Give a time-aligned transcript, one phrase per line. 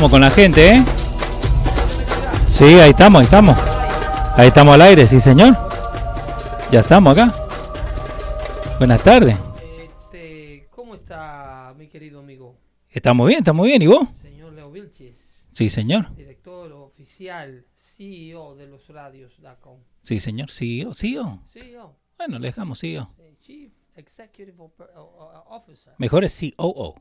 [0.00, 0.84] estamos con la gente, ¿eh?
[2.48, 3.54] Sí, ahí estamos, ahí estamos.
[4.34, 5.54] Ahí estamos al aire, sí, señor.
[6.72, 7.30] Ya estamos acá.
[8.78, 9.36] Buenas tardes.
[9.78, 12.56] Este, ¿Cómo está mi querido amigo?
[12.88, 13.82] Estamos bien, estamos bien.
[13.82, 14.08] ¿Y vos?
[14.22, 16.14] Señor Leo Vilches, Sí, señor.
[16.16, 19.80] director oficial, CEO de los radios.com.
[20.00, 20.50] Sí, señor.
[20.50, 21.42] CEO, CEO.
[21.52, 23.06] CEO, Bueno, le dejamos CEO.
[23.42, 24.54] Chief Executive
[25.50, 25.92] Officer.
[25.98, 26.94] Mejor es COO,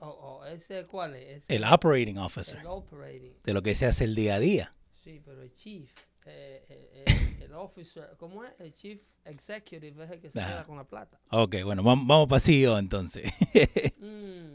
[0.00, 1.44] COO, ¿ese cuál es?
[1.48, 3.36] el Operating Officer, El operating.
[3.44, 4.72] de lo que se hace el día a día.
[5.04, 5.90] Sí, pero el Chief,
[6.24, 8.52] eh, eh, eh, el Officer, ¿cómo es?
[8.58, 10.48] El Chief Executive es el que se Ajá.
[10.50, 11.20] queda con la plata.
[11.30, 13.30] Ok, bueno, vam- vamos para CEO entonces.
[13.98, 14.54] Mm,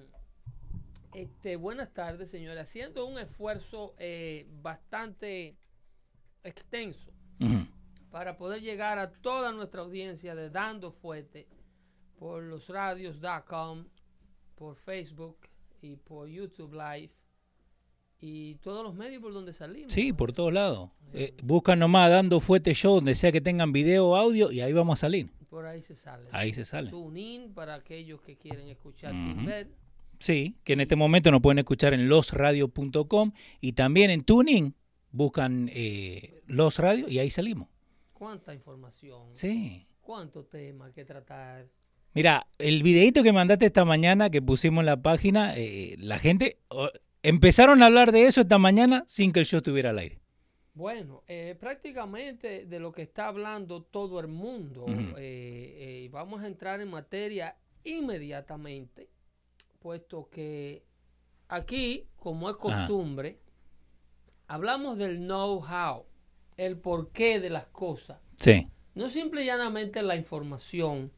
[1.13, 2.63] Este, buenas tardes, señores.
[2.63, 5.57] Haciendo un esfuerzo eh, bastante
[6.43, 7.67] extenso Ujú.
[8.09, 11.47] para poder llegar a toda nuestra audiencia de Dando Fuete
[12.17, 13.85] por los radios.com,
[14.61, 15.37] por Facebook
[15.81, 17.09] y por YouTube Live
[18.19, 19.91] y todos los medios por donde salimos.
[19.91, 20.91] Sí, por todos lados.
[21.13, 24.71] Eh, buscan nomás dando fuerte show donde sea que tengan video o audio y ahí
[24.71, 25.31] vamos a salir.
[25.49, 26.29] Por ahí se sale.
[26.31, 26.91] Ahí se sale.
[26.91, 29.67] TuneIn para aquellos que quieren escuchar sin ver.
[30.19, 34.75] Sí, que en este momento nos pueden escuchar en losradio.com y también en Tuning
[35.09, 37.67] buscan eh, Los Radio y ahí salimos.
[38.13, 39.29] ¿Cuánta información?
[39.33, 39.87] Sí.
[40.01, 41.65] ¿Cuánto tema que tratar?
[42.13, 46.59] Mira, el videito que mandaste esta mañana que pusimos en la página, eh, la gente
[46.67, 46.89] oh,
[47.23, 50.19] empezaron a hablar de eso esta mañana sin que el show estuviera al aire.
[50.73, 54.85] Bueno, eh, prácticamente de lo que está hablando todo el mundo.
[55.17, 59.09] Eh, vamos a entrar en materia inmediatamente,
[59.79, 60.83] puesto que
[61.47, 63.39] aquí, como es costumbre,
[64.47, 66.05] hablamos del know-how,
[66.57, 68.19] el porqué de las cosas.
[68.37, 68.67] Sí.
[68.95, 71.11] No simple y llanamente la información,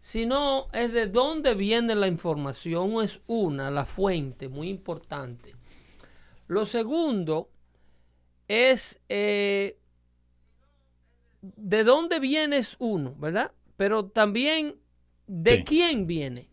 [0.00, 5.54] sino es de dónde viene la información, es una, la fuente, muy importante.
[6.48, 7.50] Lo segundo
[8.48, 9.78] es eh,
[11.42, 13.52] de dónde viene es uno, ¿verdad?
[13.76, 14.76] Pero también
[15.26, 15.64] de Sí.
[15.64, 16.48] quién viene.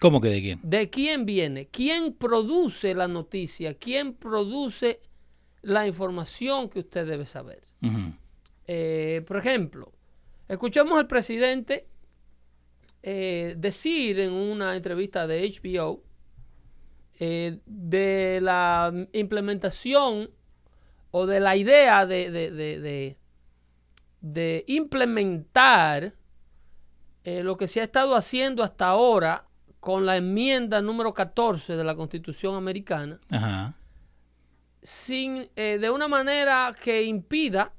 [0.00, 0.60] ¿Cómo que de quién?
[0.62, 1.66] ¿De quién viene?
[1.68, 3.74] ¿Quién produce la noticia?
[3.74, 5.00] ¿Quién produce
[5.62, 7.62] la información que usted debe saber?
[8.66, 9.92] Eh, por ejemplo,
[10.48, 11.86] escuchamos al presidente
[13.02, 16.02] eh, decir en una entrevista de HBO
[17.20, 20.30] eh, de la implementación
[21.10, 23.16] o de la idea de, de-
[24.20, 26.12] de- implementar
[27.24, 29.46] eh, lo que se ha estado haciendo hasta ahora
[29.80, 33.74] con la enmienda número 14 de la Constitución americana Ajá.
[34.82, 37.72] sin, eh, de una manera que impida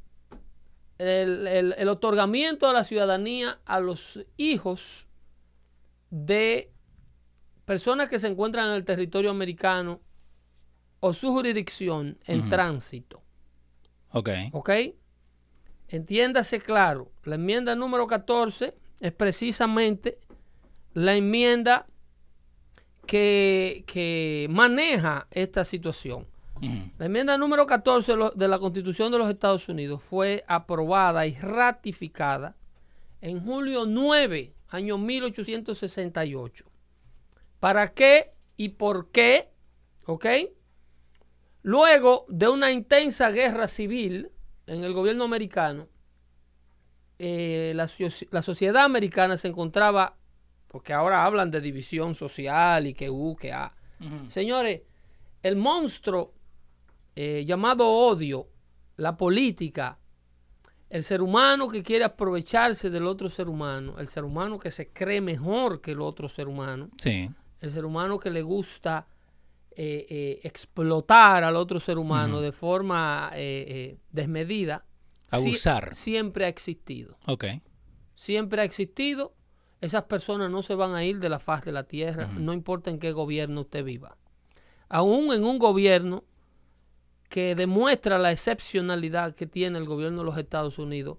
[0.97, 5.08] el, el- el otorgamiento de la ciudadanía a los hijos
[6.09, 6.72] de
[7.66, 10.00] personas que se encuentran en el territorio americano
[11.00, 13.22] o su jurisdicción en tránsito.
[14.12, 14.30] Ok.
[14.53, 14.70] ¿Ok?
[15.88, 20.20] Entiéndase claro, la enmienda número 14 es precisamente
[20.94, 21.88] la enmienda
[23.06, 26.28] que, que maneja esta situación.
[26.97, 31.26] La enmienda número 14 de lo- de la Constitución de los Estados Unidos fue aprobada
[31.26, 32.58] y ratificada
[33.22, 36.66] en julio 9, año 1868.
[37.59, 39.49] ¿Para qué y por qué?
[40.05, 40.26] ¿Ok?
[41.61, 44.32] Luego de una intensa guerra civil
[44.67, 45.88] en el gobierno americano,
[47.17, 50.16] eh, la, soci- la sociedad americana se encontraba,
[50.67, 53.73] porque ahora hablan de división social y que U, que A.
[54.29, 54.82] Señores,
[55.44, 56.34] el monstruo
[57.16, 58.47] eh, llamado odio,
[58.96, 59.99] la política,
[60.90, 64.91] el ser humano que quiere aprovecharse del otro ser humano, el ser humano que se
[64.91, 67.30] cree mejor que el otro ser humano, Sí.
[67.62, 69.08] el ser humano que le gusta
[69.82, 74.84] eh, eh, explotar al otro ser humano de forma eh, eh, desmedida,
[75.30, 75.94] Abusar.
[75.96, 77.46] siempre ha existido Ok.
[78.16, 79.34] siempre ha existido.
[79.80, 82.90] Esas personas no se van a ir de la faz de la tierra, no importa
[82.90, 84.18] en qué gobierno usted viva.
[84.90, 86.26] Aún en un gobierno
[87.29, 91.17] que demuestra la excepcionalidad que tiene el gobierno de los Estados Unidos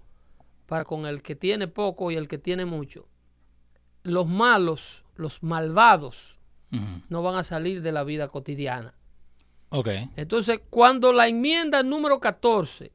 [0.67, 3.09] para con el que tiene poco y el que tiene mucho,
[4.03, 6.39] los malos, los malvados,
[7.09, 8.95] no van a salir de la vida cotidiana.
[10.15, 12.93] Entonces, cuando la enmienda número 14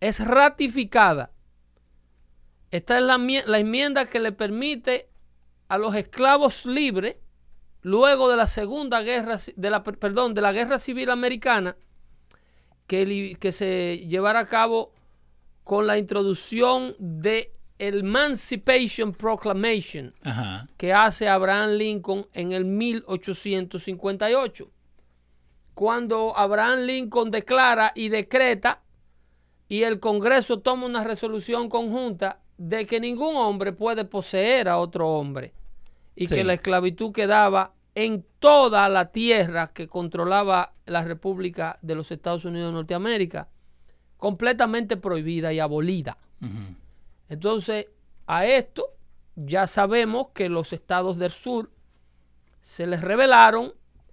[0.00, 1.32] es ratificada,
[2.70, 5.10] esta es la, la enmienda que le permite
[5.68, 7.16] a los esclavos libres,
[7.82, 11.76] luego de la segunda guerra, de la, per- perdón, de la guerra civil americana,
[12.86, 14.92] que, se llevara a cabo
[15.64, 20.66] con la introducción de el Emancipation Proclamation Ajá.
[20.76, 24.70] que hace Abraham Lincoln en el 1858.
[25.74, 28.82] cuando Abraham Lincoln declara y decreta
[29.68, 35.08] y el Congreso toma una resolución conjunta de que ningún hombre puede poseer a otro
[35.08, 35.54] hombre
[36.20, 36.34] y Sí.
[36.34, 42.44] que la esclavitud quedaba en toda la tierra que controlaba la República de los Estados
[42.44, 43.48] Unidos de Norteamérica,
[44.18, 46.18] completamente prohibida y abolida.
[47.28, 47.86] Entonces,
[48.26, 48.84] a esto
[49.34, 51.70] ya sabemos que los estados del sur
[52.60, 53.72] se les rebelaron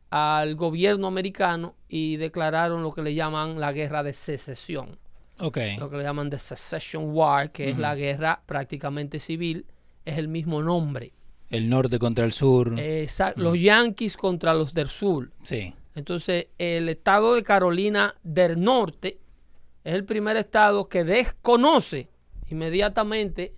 [0.10, 4.98] al gobierno americano y declararon lo que le llaman la guerra de secesión,
[5.78, 9.66] lo que le llaman the secession war, que es la guerra prácticamente civil,
[10.06, 11.12] es el mismo nombre.
[11.50, 12.80] El norte contra el sur.
[12.80, 15.32] Esa- Los yanquis contra los del sur.
[15.44, 15.74] sí.
[15.96, 19.18] Entonces, el estado de Carolina del Norte
[19.84, 22.08] es el primer estado que desconoce
[22.50, 23.56] inmediatamente,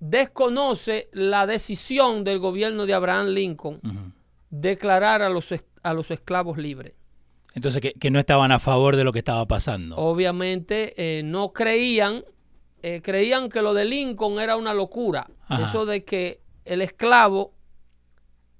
[0.00, 4.12] desconoce la decisión del gobierno de Abraham Lincoln Ujú.
[4.50, 6.94] declarar a los, a los esclavos libres.
[7.54, 9.96] Entonces, que, que no estaban a favor de lo que estaba pasando.
[9.96, 12.24] Obviamente eh, no creían,
[12.82, 15.28] eh, creían que lo de Lincoln era una locura.
[15.46, 15.64] Ajá.
[15.66, 17.52] Eso de que el esclavo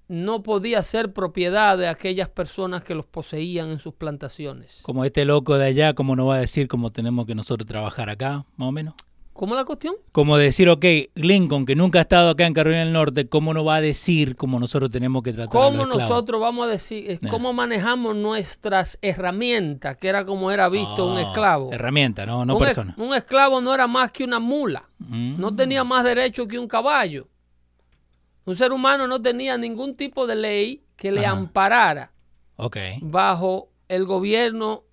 [0.09, 4.81] no podía ser propiedad de aquellas personas que los poseían en sus plantaciones.
[4.83, 8.09] Como este loco de allá, ¿cómo nos va a decir cómo tenemos que nosotros trabajar
[8.09, 8.95] acá, más o menos?
[9.35, 9.95] ¿Cómo la cuestión?
[10.11, 10.85] Como decir, ok,
[11.15, 14.35] Lincoln, que nunca ha estado acá en Carolina del Norte, ¿cómo nos va a decir
[14.35, 16.09] cómo nosotros tenemos que tratar a ¿Cómo los esclavos?
[16.11, 17.31] nosotros vamos a decir, eh, Nah.
[17.31, 21.73] cómo manejamos nuestras herramientas, que era como era visto un Ah, esclavo?
[21.73, 22.95] Herramienta, no, no un, es- persona.
[22.99, 25.39] un esclavo no era más que una mula, Mm.
[25.39, 27.29] no tenía más derecho que un caballo.
[28.49, 31.37] Un ser humano no tenía ningún tipo de ley que le Ajá.
[31.37, 32.13] amparara
[33.03, 34.85] bajo el gobierno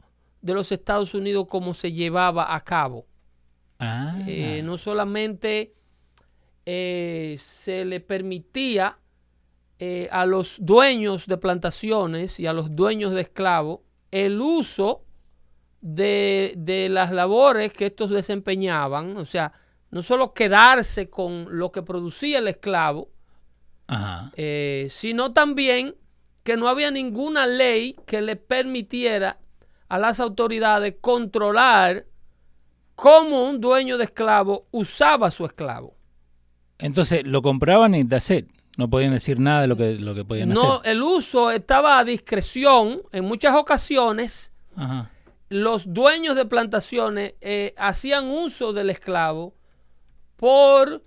[0.41, 3.05] de los Estados Unidos como se llevaba a cabo.
[3.79, 5.73] Ah, Eh, no solamente
[6.65, 8.99] eh, se le permitía
[9.79, 13.79] eh, a los dueños de plantaciones y a los dueños de esclavos
[14.11, 15.05] el uso
[15.79, 19.53] de, de las labores que estos desempeñaban, o sea,
[19.91, 23.14] no solo quedarse con lo que producía el esclavo,
[23.87, 24.31] Ajá.
[24.35, 25.95] eh, sino también
[26.43, 29.39] que no había ninguna ley que le permitiera
[29.89, 32.05] a las autoridades controlar
[32.95, 35.95] cómo un dueño de esclavo usaba a su esclavo.
[36.77, 38.47] Entonces lo compraban y it.
[38.77, 40.91] No podían decir nada de lo que, lo que podían No, hacer.
[40.91, 43.01] el uso estaba a discreción.
[43.13, 45.09] En muchas ocasiones, Ajá.
[45.49, 49.53] los dueños de plantaciones eh, hacían uso del esclavo
[50.35, 51.01] por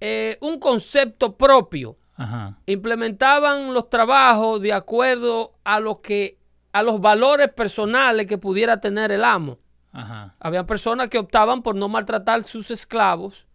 [0.00, 1.96] eh, un concepto propio.
[2.18, 2.58] Ajá.
[2.66, 6.36] implementaban los trabajos de acuerdo a lo que
[6.72, 9.58] a los valores personales que pudiera tener el amo.
[9.92, 10.34] Ajá.
[10.40, 13.46] Había personas que optaban por no maltratar sus esclavos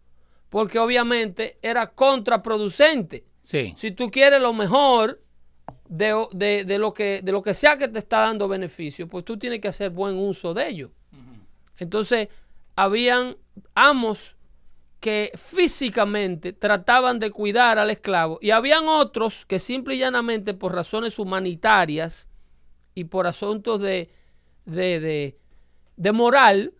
[0.48, 3.24] porque obviamente era contraproducente.
[3.42, 3.74] Sí.
[3.76, 5.20] Si tú quieres lo mejor
[5.88, 9.24] de, de- de lo que, de lo que sea que te está dando beneficio, pues
[9.24, 10.90] tú tienes que hacer buen uso de ello.
[11.78, 12.28] Entonces,
[12.76, 13.36] habían
[13.74, 14.36] amos
[15.04, 18.38] que físicamente trataban de cuidar al esclavo.
[18.40, 22.30] Y habían otros que simple y llanamente por razones humanitarias
[22.94, 24.08] y por asuntos de,
[24.64, 25.38] de, de-
[25.98, 26.72] de moral,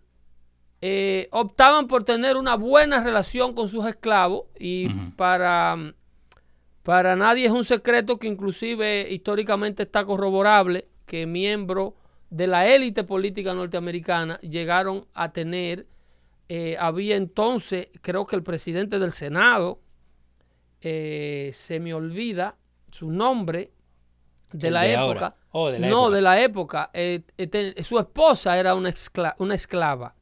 [0.81, 5.93] eh, optaban por tener una buena relación con sus esclavos y para,
[6.81, 11.93] para nadie es un secreto que inclusive históricamente está corroborable que miembros
[12.31, 15.85] de la élite política norteamericana llegaron a tener,
[16.49, 19.79] eh, había entonces, creo que el presidente del Senado,
[20.81, 22.55] eh, se me olvida
[22.91, 23.71] su nombre,
[24.53, 25.03] de El la de época.
[25.05, 25.35] ahora.
[25.51, 26.15] Oh, de la no, época.
[26.15, 26.89] de la época.
[26.93, 30.15] eh, te- su esposa era una, escla- una esclava.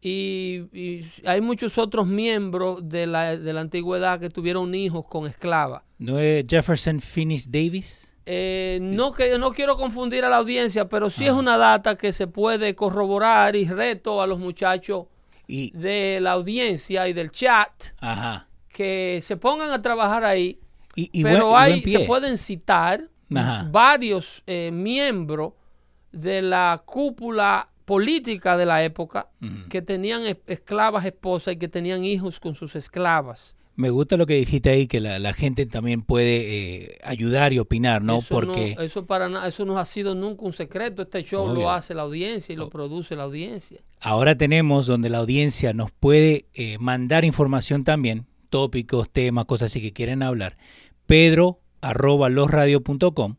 [0.00, 5.26] Y, y hay muchos otros miembros de la, de la antigüedad que tuvieron hijos con
[5.26, 5.82] esclavas.
[5.98, 8.14] ¿No es Jefferson Finis Davis?
[8.24, 11.38] Eh, no, que, no quiero confundir a la audiencia, pero sí es Ajá.
[11.40, 15.06] una data que se puede corroborar y reto a los muchachos
[15.50, 18.46] Y, de la audiencia y del chat ajá.
[18.68, 20.60] que se pongan a trabajar ahí.
[20.94, 23.66] Y, y pero buen- hay, se pueden citar Ajá.
[23.70, 25.54] varios eh, miembros
[26.12, 29.28] de la cúpula política de la época
[29.70, 33.56] que tenían es- esclavas esposas y que tenían hijos con sus esclavas.
[33.78, 36.36] Me gusta lo que dijiste ahí, que la, la gente también puede
[36.86, 38.18] eh, ayudar y opinar, ¿no?
[38.18, 41.02] eso, Porque no, eso, para na- eso no ha sido nunca un secreto.
[41.02, 41.54] Este show Obvio.
[41.62, 43.80] lo hace la audiencia y lo produce la audiencia.
[44.00, 49.80] ahora tenemos donde la audiencia nos puede eh, mandar información también, tópicos, temas, cosas así
[49.80, 50.56] que quieren hablar.
[51.06, 53.36] Pedro arroba losradio.com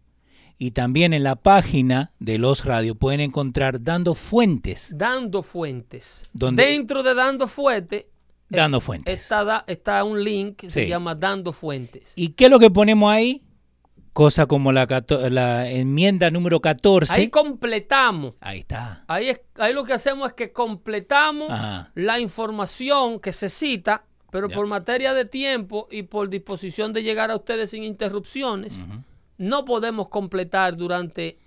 [0.57, 4.93] y también en la página de Los Radio pueden encontrar Dando Fuentes.
[4.97, 6.29] Dando fuentes.
[6.33, 6.65] ¿Dónde?
[6.65, 8.05] Dentro de Dando Fuentes
[8.49, 9.21] Dando Fuentes.
[9.21, 12.13] está, está un link que se llama Dando Fuentes.
[12.15, 13.43] ¿Y qué es lo que ponemos ahí?
[14.11, 14.85] cosa como la,
[15.29, 17.13] la enmienda número 14.
[17.13, 18.33] Ahí completamos.
[18.41, 19.05] Ahí está.
[19.07, 21.91] Ahí, es- ahí lo que hacemos es que completamos Ajá.
[21.95, 24.55] la información que se cita, pero Ya.
[24.55, 28.83] por materia de tiempo y por disposición de llegar a ustedes sin interrupciones,
[29.37, 31.39] no podemos completar durante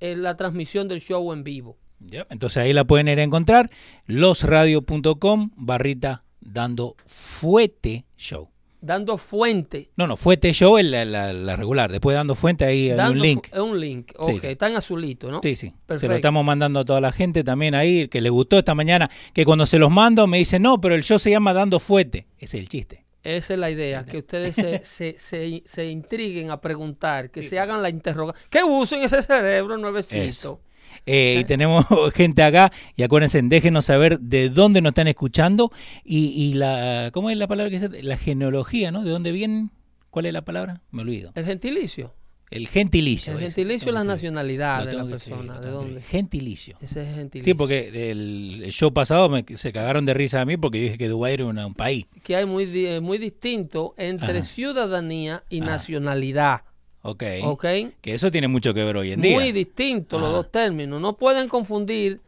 [0.00, 1.76] eh, la transmisión del show en vivo.
[2.00, 3.70] Ya, Entonces ahí la pueden ir a encontrar.
[4.06, 8.48] Losradio.com barrita dando fuete show.
[8.80, 9.90] Dando fuente.
[9.96, 11.90] No, no, fuete show es la, la- la regular.
[11.90, 13.48] Después dando fuente ahí hay un link.
[13.52, 14.12] fu- un link.
[14.16, 14.46] Ok, sí.
[14.46, 15.40] está en azulito, ¿no?
[15.42, 15.72] Sí, sí.
[15.98, 19.10] Se lo estamos mandando a toda la gente también ahí, que le gustó esta mañana,
[19.32, 22.26] que cuando se los mando me dicen, no, pero el show se llama Dando Fuete.
[22.38, 23.04] Ese es el chiste.
[23.24, 27.58] Esa es la idea, que ustedes se, se, se, se intriguen a preguntar, que se
[27.58, 30.22] hagan la interrogación, que usen ese cerebro nuevecito.
[30.22, 30.60] Eso.
[31.06, 31.84] Eh, y tenemos
[32.14, 35.70] gente acá, y acuérdense, déjenos saber de dónde nos están escuchando
[36.04, 39.04] y, y la, ¿cómo es la palabra que se La genealogía, ¿no?
[39.04, 39.70] ¿De dónde vienen?
[40.10, 40.82] ¿Cuál es la palabra?
[40.90, 41.30] Me olvido.
[41.34, 42.14] El gentilicio.
[42.50, 43.32] El gentilicio.
[43.32, 45.58] El gentilicio es la nacionalidad de la persona.
[45.60, 46.00] ¿De dónde?
[46.00, 46.76] Gentilicio.
[46.80, 47.52] Ese es gentilicio.
[47.52, 50.96] Sí, porque el, el show pasado me, se cagaron de risa a mí porque dije
[50.96, 52.06] que Dubái era una- un país.
[52.22, 52.66] Que hay muy,
[53.00, 54.42] muy distinto entre Ajá.
[54.42, 55.70] ciudadanía y Ajá.
[55.72, 56.60] nacionalidad.
[57.06, 57.22] Ok.
[57.44, 57.64] ¿Ok?
[58.00, 59.36] Que eso tiene mucho que ver hoy en día.
[59.38, 61.00] Muy distintos los dos términos.
[61.00, 62.20] No pueden confundir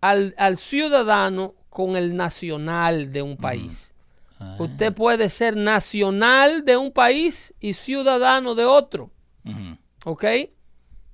[0.00, 3.94] al, al ciudadano con el nacional de un país.
[4.38, 9.10] Ah, Usted puede ser nacional de un país y ciudadano de otro.
[9.44, 9.76] ujú.
[10.06, 10.24] ¿Ok?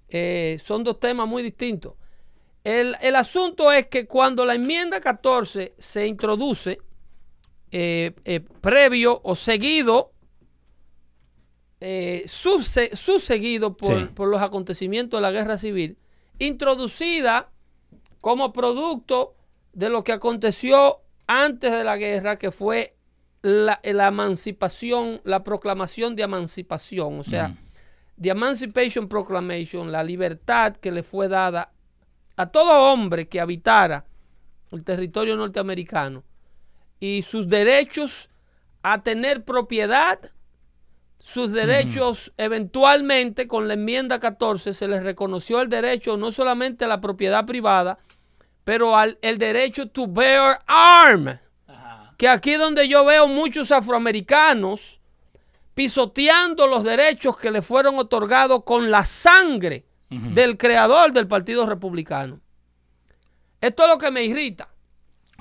[0.09, 1.95] Eh, son dos temas muy distintos.
[2.63, 6.79] El, el asunto es que cuando la enmienda 14 se introduce,
[7.73, 10.13] eh, eh, previo o seguido,
[11.81, 14.05] eh, subse- subseguido por, Sí.
[14.15, 15.99] por los acontecimientos de la guerra civil,
[16.39, 17.51] introducida
[18.21, 19.35] como producto
[19.73, 22.97] de lo que aconteció antes de la guerra, que fue
[23.43, 27.57] la, la emancipación, la proclamación de emancipación, o sea, Ujú.
[28.19, 31.73] The Emancipation Proclamation, la libertad que le fue dada
[32.37, 34.07] a todo hombre que habitara
[34.73, 36.25] el territorio norteamericano
[36.99, 38.31] y sus derechos
[38.83, 40.19] a tener propiedad,
[41.19, 46.89] sus derechos eventualmente con la enmienda 14 se les reconoció el derecho no solamente a
[46.89, 47.99] la propiedad privada,
[48.65, 51.39] pero al el derecho to bear arm,
[52.17, 55.01] que aquí es donde yo veo muchos afroamericanos
[55.75, 62.41] pisoteando los derechos que le fueron otorgados con la sangre del creador del Partido Republicano.
[63.61, 64.69] Esto es lo que me irrita.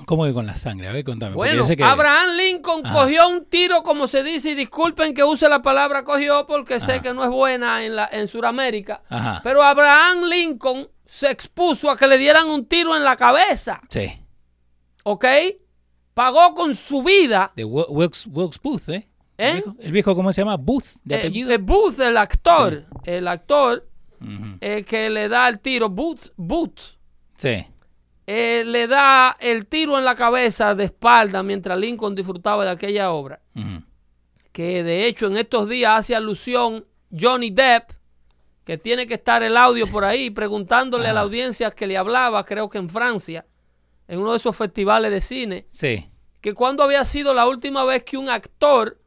[0.04, 0.88] ¿Cómo que con la sangre?
[0.88, 1.34] A ver, contame.
[1.34, 2.94] Bueno, yo sé que- Abraham Lincoln Ajá.
[2.94, 7.00] cogió un tiro, como se dice, y disculpen que use la palabra cogió porque sé
[7.00, 9.02] que no es buena en, la, en Sudamérica.
[9.42, 14.12] Pero Abraham Lincoln se expuso a que le dieran un tiro en la cabeza, Sí.
[15.04, 15.24] ¿ok?
[16.14, 17.52] Pagó con su vida.
[17.56, 19.08] De Wil- Wilkes, Wilkes Booth, ¿eh?
[19.38, 19.48] ¿Eh?
[19.50, 20.56] ¿El, viejo, el viejo cómo se llama?
[20.56, 21.50] Booth, de eh, apellido.
[21.50, 23.86] eh, Booth, el actor, el actor
[24.60, 26.80] eh, que le da el tiro, Booth, Booth,
[27.36, 27.66] Sí.
[28.26, 33.10] Eh, le da el tiro en la cabeza de espalda mientras Lincoln disfrutaba de aquella
[33.12, 33.40] obra.
[34.52, 37.90] Que de hecho en estos días hace alusión Johnny Depp,
[38.64, 41.24] que tiene que estar el audio por ahí preguntándole a la Ah.
[41.24, 43.46] audiencia que le hablaba, creo que en Francia,
[44.08, 46.10] en uno de esos festivales de cine, Sí.
[46.40, 48.98] que cuando había sido la última vez que un actor,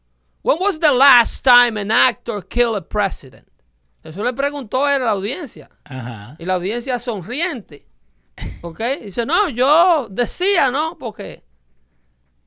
[0.43, 3.47] when was the last time an actor killed a president?
[4.03, 5.69] Eso le preguntó a la audiencia.
[5.83, 6.35] Ajá.
[6.39, 7.85] Y la audiencia sonriente.
[8.61, 8.81] ¿Ok?
[9.03, 10.97] Dice, no, yo decía, ¿no?
[10.97, 11.43] Porque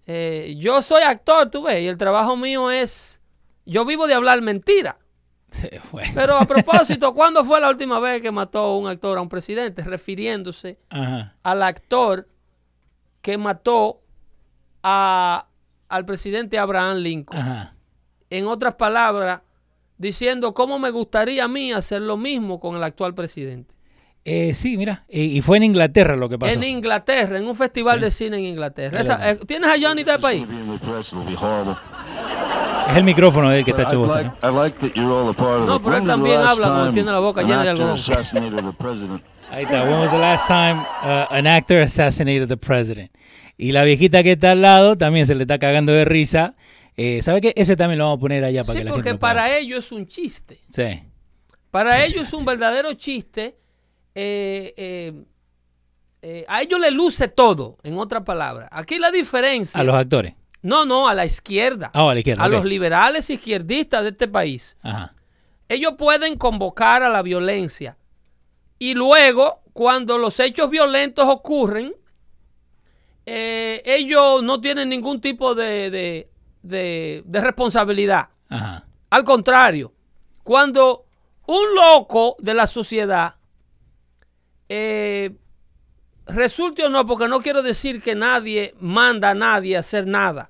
[0.06, 3.20] eh, yo soy actor, tú ves, y el trabajo mío es,
[3.64, 4.98] yo vivo de hablar mentira.
[5.50, 6.12] Sí, bueno.
[6.14, 9.82] Pero a propósito, ¿cuándo fue la última vez que mató un actor a un presidente?
[9.82, 11.36] Refiriéndose Ajá.
[11.42, 12.28] al actor
[13.20, 14.00] que mató
[14.82, 15.46] a,
[15.88, 17.38] al presidente Abraham Lincoln.
[17.38, 17.74] Ajá.
[18.30, 19.42] En otras palabras,
[19.98, 23.71] diciendo cómo me gustaría a mí hacer lo mismo con el actual presidente.
[24.24, 25.04] Eh, sí, mira.
[25.08, 26.52] Y, y fue en Inglaterra lo que pasó.
[26.52, 28.98] En Inglaterra, en un festival de cine en Inglaterra.
[29.00, 30.46] Es Esa- eh, ¿Tienes a Johnny Depp ahí?
[32.90, 34.48] Es el micrófono de él que está hecho like, ¿no?
[34.50, 35.82] I like that you're all a part of No, it.
[35.82, 37.70] pero él When was the también last habla time tiene la boca an llena de
[37.70, 39.22] actor algodón?
[39.50, 39.84] Ahí está.
[39.84, 43.10] When was the last time uh, an actor assassinated the president?
[43.56, 46.54] Y la viejita que está al lado también se le está cagando de risa.
[46.96, 47.52] Eh, ¿Sabe qué?
[47.56, 49.34] Ese también lo vamos a poner allá para Sí, que la porque gente lo pueda-
[49.34, 50.60] para ellos es un chiste.
[50.70, 51.02] Sí.
[51.70, 53.56] Para ellos es un verdadero chiste.
[54.14, 55.24] Eh, eh,
[56.22, 58.68] eh, a ellos les luce todo, en otras palabras.
[58.72, 59.80] Aquí la diferencia.
[59.80, 60.34] A los actores.
[60.62, 61.90] No, no, a la izquierda.
[61.94, 62.44] Ah, a la izquierda.
[62.44, 64.78] a los liberales izquierdistas de este país.
[64.82, 65.14] Ajá.
[65.68, 67.96] Ellos pueden convocar a la violencia.
[68.78, 71.94] Y luego, cuando los hechos violentos ocurren,
[73.26, 76.28] eh, ellos no tienen ningún tipo de, de-
[76.62, 78.28] de- de responsabilidad.
[78.48, 78.86] Ajá.
[79.10, 79.92] Al contrario,
[80.42, 81.04] cuando
[81.46, 83.34] un loco de la sociedad,
[84.74, 85.30] eh,
[86.26, 90.48] resulte o no, porque no quiero decir que nadie manda a nadie a hacer nada.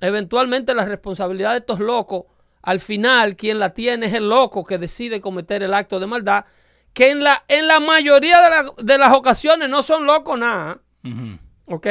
[0.00, 2.24] Eventualmente la responsabilidad de estos locos,
[2.60, 6.44] al final quien la tiene es el loco que decide cometer el acto de maldad,
[6.92, 10.80] que en la, en la mayoría de, la- de las ocasiones no son locos nada,
[11.04, 11.38] Ujú.
[11.66, 11.86] ¿ok?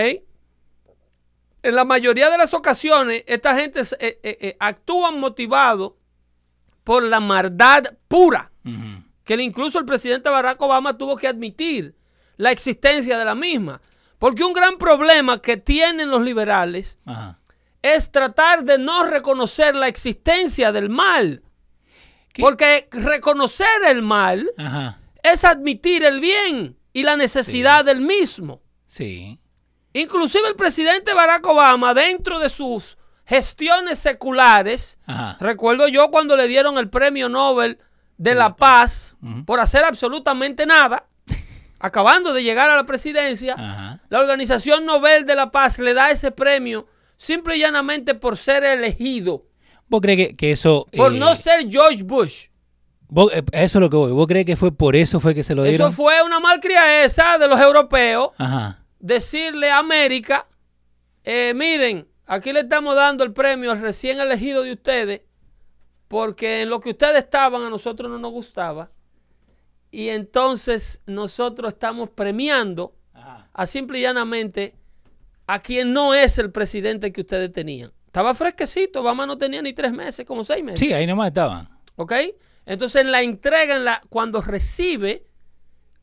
[1.63, 5.93] En la mayoría de las ocasiones esta gente eh, eh, eh, actúan motivados
[6.83, 8.51] por la maldad pura.
[9.37, 11.95] Que incluso el presidente Barack Obama tuvo que admitir
[12.37, 13.81] la existencia de la misma.
[14.19, 17.39] Porque un gran problema que tienen los liberales Ajá.
[17.81, 21.43] es tratar de no reconocer la existencia del mal.
[22.33, 22.41] ¿Qué?
[22.41, 24.99] Porque reconocer el mal Ajá.
[25.23, 28.61] es admitir el bien y la necesidad del mismo.
[28.85, 29.39] Sí.
[29.93, 35.37] Inclusive el presidente Barack Obama, dentro de sus gestiones seculares, Ajá.
[35.39, 37.79] recuerdo yo cuando le dieron el premio Nobel
[38.21, 39.45] de la Paz Ujú.
[39.45, 41.07] por hacer absolutamente nada,
[41.79, 43.99] acabando de llegar a la presidencia, Ajá.
[44.09, 46.87] la Organización Nobel de la Paz le da ese premio
[47.17, 49.45] simple y llanamente por ser elegido,
[49.87, 50.87] ¿Vos crees que, que eso...
[50.95, 52.47] por eh, no ser George Bush.
[53.09, 54.11] vos- eh, eso es lo que voy.
[54.11, 55.87] ¿Vos crees que fue por eso fue que se lo dieron?
[55.89, 58.85] Eso fue una malcriadeza de los europeos Ajá.
[58.99, 60.45] decirle a América,
[61.23, 65.21] eh, miren, aquí le estamos dando el premio al recién elegido de ustedes,
[66.11, 68.91] porque en lo que ustedes estaban a nosotros no nos gustaba,
[69.91, 73.47] y entonces nosotros estamos premiando Ajá.
[73.53, 74.75] a simple y llanamente
[75.47, 77.93] a quien no es el presidente que ustedes tenían.
[78.07, 80.81] Estaba fresquecito, Obama no tenía ni tres meses, como seis meses.
[80.81, 81.69] Sí, ahí nomás estaban.
[81.95, 82.11] ¿Ok?
[82.65, 85.25] Entonces en la entrega, en la, cuando recibe,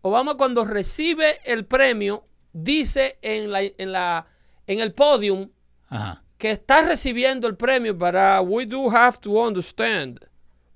[0.00, 4.26] Obama cuando recibe el premio, dice en, la, en, la,
[4.66, 5.50] en el podium
[5.88, 6.24] Ajá.
[6.38, 10.20] Que está recibiendo el premio, para we do have to understand,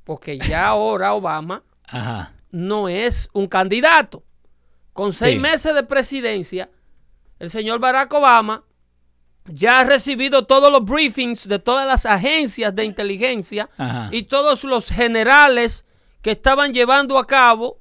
[0.04, 2.34] porque ya ahora Obama Ajá.
[2.50, 4.22] no es un candidato.
[4.92, 5.40] Con seis Sí.
[5.40, 6.68] meses de presidencia,
[7.38, 8.64] el señor Barack Obama
[9.46, 14.08] ya ha recibido todos los briefings de todas las agencias de inteligencia Ajá.
[14.12, 15.86] y todos los generales
[16.20, 17.78] que estaban llevando a cabo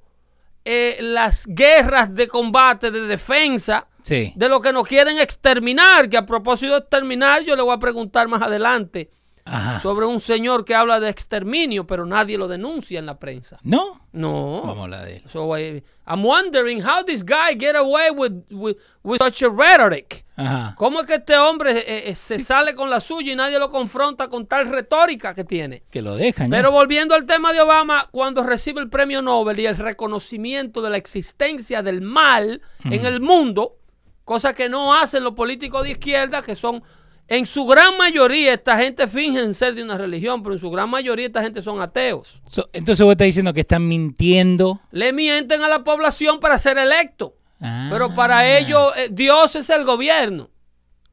[0.66, 4.34] eh, las guerras de combate, de defensa, Sí.
[4.36, 7.80] de lo que nos quieren exterminar, que a propósito de exterminar, yo le voy a
[7.80, 9.12] preguntar más adelante
[9.44, 9.80] Ajá.
[9.80, 13.58] sobre un señor que habla de exterminio, pero nadie lo denuncia en la prensa.
[13.64, 14.08] ¿No?
[14.12, 14.62] No.
[14.62, 15.24] Vamos a hablar de él.
[15.28, 20.26] So eh, I'm wondering how this guy get away with, with, with such a rhetoric.
[20.36, 20.76] Ajá.
[20.78, 23.70] ¿Cómo es que este hombre eh, eh, se sale con la suya y nadie lo
[23.72, 25.84] confronta con tal retórica que tiene?
[25.90, 26.50] Que lo dejan.
[26.50, 30.90] Pero volviendo al tema de Obama, cuando recibe el premio Nobel y el reconocimiento de
[30.92, 33.78] la existencia del mal en el mundo,
[34.26, 36.84] cosa que no hacen los políticos de izquierda, que son,
[37.28, 40.90] en su gran mayoría, esta gente fingen ser de una religión, pero en su gran
[40.90, 42.42] mayoría esta gente son ateos.
[42.50, 44.82] So, entonces vos estás diciendo que están mintiendo.
[44.92, 47.36] Le mienten a la población para ser electo.
[47.60, 47.88] Ah.
[47.92, 50.50] Pero para ellos, eh, Dios es el gobierno.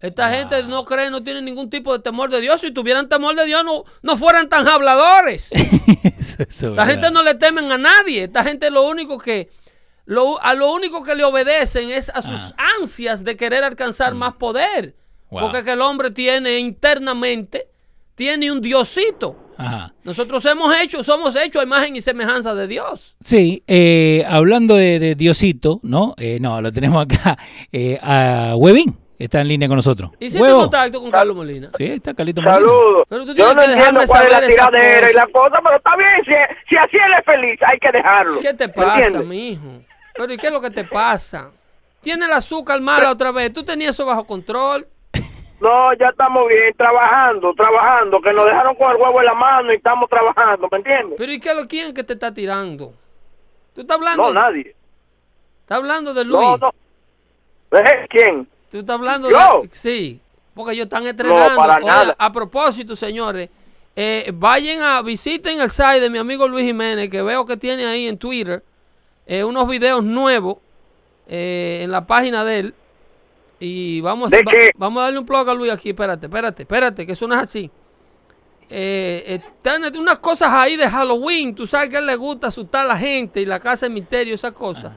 [0.01, 2.61] Esta gente no cree, no tiene ningún tipo de temor de Dios.
[2.61, 5.51] Si tuvieran temor de Dios, no, no fueran tan habladores.
[5.53, 5.63] eso,
[6.21, 6.87] eso es Esta verdad.
[6.89, 8.25] gente no le temen a nadie.
[8.25, 9.51] Esta gente lo único que,
[10.09, 14.33] lo, a lo único que le obedecen es a sus ansias de querer alcanzar más
[14.33, 14.95] poder.
[15.29, 15.35] Mm.
[15.35, 15.41] Wow.
[15.43, 17.69] Porque que el hombre tiene internamente,
[18.15, 19.37] tiene un diosito.
[19.59, 19.93] Ajá.
[20.05, 23.17] Nosotros hemos hecho, somos hechos a imagen y semejanza de Dios.
[23.21, 26.15] Sí, eh, hablando de, de Diosito, ¿no?
[26.17, 27.37] Eh, no, lo tenemos acá.
[27.73, 30.13] Eh, a Webin está en línea con nosotros.
[30.21, 30.61] Hiciste Huevo.
[30.63, 31.71] contacto con Carlos Molina.
[31.77, 32.57] Sí, está Carlito Molina.
[32.57, 33.05] Saludos.
[33.11, 35.61] Pero tú Yo tienes no que entiendo dejarme cuál es la tiradera y la cosa,
[35.63, 36.11] pero está bien.
[36.25, 36.33] Si,
[36.71, 38.41] si así él es feliz, hay que dejarlo.
[38.41, 39.27] ¿Qué te ¿Me pasa, entiendes?
[39.29, 39.83] mijo?
[40.19, 41.53] Pero ¿y qué es lo que te pasa?
[42.01, 43.53] Tiene el azúcar mala otra vez.
[43.55, 44.87] Tú tenías eso bajo control.
[45.61, 49.73] No, ya estamos bien, trabajando, trabajando, que nos dejaron con el huevo en la mano
[49.73, 51.15] y estamos trabajando, ¿me entiendes?
[51.19, 52.93] Pero ¿y qué es lo quién que te está tirando?
[53.75, 54.23] ¿Tú estás hablando?
[54.23, 54.77] No, nadie.
[55.63, 56.41] ¿Estás hablando de Luis?
[56.41, 57.79] No, no.
[57.79, 58.07] ¿Eh?
[58.09, 58.49] ¿Quién?
[58.71, 59.63] ¿Tú estás hablando ¿Yo?
[59.63, 59.69] de...?
[59.73, 60.21] Sí,
[60.55, 61.57] porque ellos están entrenando.
[61.57, 62.17] para Oye, nada.
[62.19, 63.51] A propósito, señores,
[63.97, 67.85] eh, vayan a, visiten el site de mi amigo Luis Jiménez, que veo que tiene
[67.85, 68.63] ahí en Twitter
[69.29, 70.57] eh, unos videos nuevos
[71.29, 72.75] eh, en la página de él.
[73.61, 75.91] Y vamos a, ¿De va- vamos a darle un plug a Luis aquí.
[75.91, 77.71] Espérate, espérate, espérate, que eso no es así.
[78.71, 81.55] Eh, tiene unas cosas ahí de Halloween.
[81.55, 83.91] Tú sabes que a él le gusta asustar a la gente y la casa de
[83.95, 84.93] misterio, esas cosas.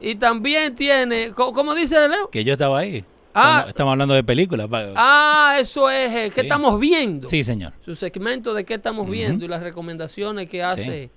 [0.00, 2.28] Y también tiene, ¿cómo dice Leo?
[2.30, 3.04] Que yo estaba ahí.
[3.34, 3.50] Ah.
[3.58, 4.68] Estamos, estamos hablando de películas.
[4.96, 6.46] Ah, eso es, eh, ¿qué Sí.
[6.46, 7.28] estamos viendo?
[7.28, 7.72] Sí, señor.
[7.84, 11.10] Su segmento de qué estamos viendo y las recomendaciones que hace.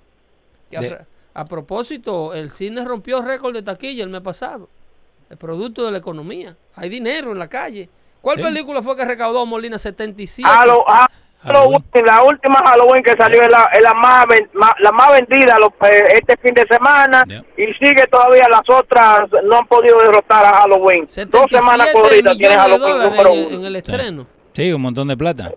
[0.70, 0.98] que De-
[1.36, 4.68] a propósito, el cine rompió récord de taquilla el mes pasado.
[5.28, 6.56] El producto de la economía.
[6.74, 7.88] Hay dinero en la calle.
[8.22, 8.42] ¿Cuál Sí.
[8.42, 10.48] película fue que recaudó Molina 77?
[10.50, 11.06] A lo, a,
[11.42, 14.24] Halloween, la última Halloween que salió es la, es la más,
[14.80, 17.44] la más vendida los- eh, este fin de semana Yeah.
[17.56, 21.02] y sigue todavía las otras no han podido derrotar a Halloween.
[21.04, 23.56] Dos 77 semanas corridas tiene Halloween número en, uno.
[23.58, 24.26] en el estreno.
[24.54, 25.52] Sí, un montón de plata.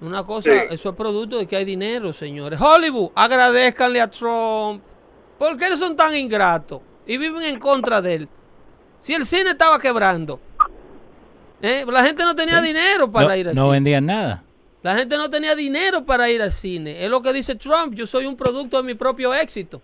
[0.00, 0.58] Una cosa, Sí.
[0.70, 2.60] eso es producto de que hay dinero, señores.
[2.60, 4.82] Hollywood, agradezcanle a Trump.
[5.38, 6.80] ¿Por qué son tan ingratos?
[7.06, 8.28] Y viven en contra de él.
[9.00, 10.40] Si el cine estaba quebrando.
[11.62, 11.84] ¿eh?
[11.90, 13.72] La gente no tenía dinero para no, ir al no cine.
[13.72, 14.42] vendían nada.
[14.82, 17.04] La gente no tenía dinero para ir al cine.
[17.04, 17.94] Es lo que dice Trump.
[17.94, 19.82] Yo soy un producto de mi propio éxito.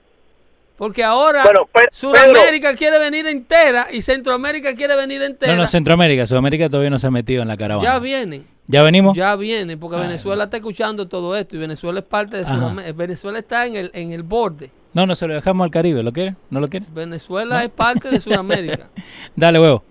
[0.77, 5.53] Porque ahora Bueno, Sudamérica quiere venir entera y Centroamérica quiere venir entera.
[5.55, 6.27] No, no, Centroamérica.
[6.27, 7.89] Sudamérica todavía no se ha metido en la caravana.
[7.89, 8.47] ya vienen.
[8.73, 9.15] ¿Ya venimos?
[9.15, 12.47] Ya viene, porque Ay, Venezuela está escuchando todo esto y Venezuela es parte de.
[12.47, 12.95] Sudamérica.
[12.97, 14.71] Venezuela está en el, en el borde.
[14.95, 16.03] No, no se lo dejamos al Caribe.
[16.03, 16.37] ¿Lo quiere?
[16.49, 16.87] ¿No lo quiere?
[16.95, 18.89] Venezuela es parte de Sudamérica.
[19.37, 19.83] Dale, huevo.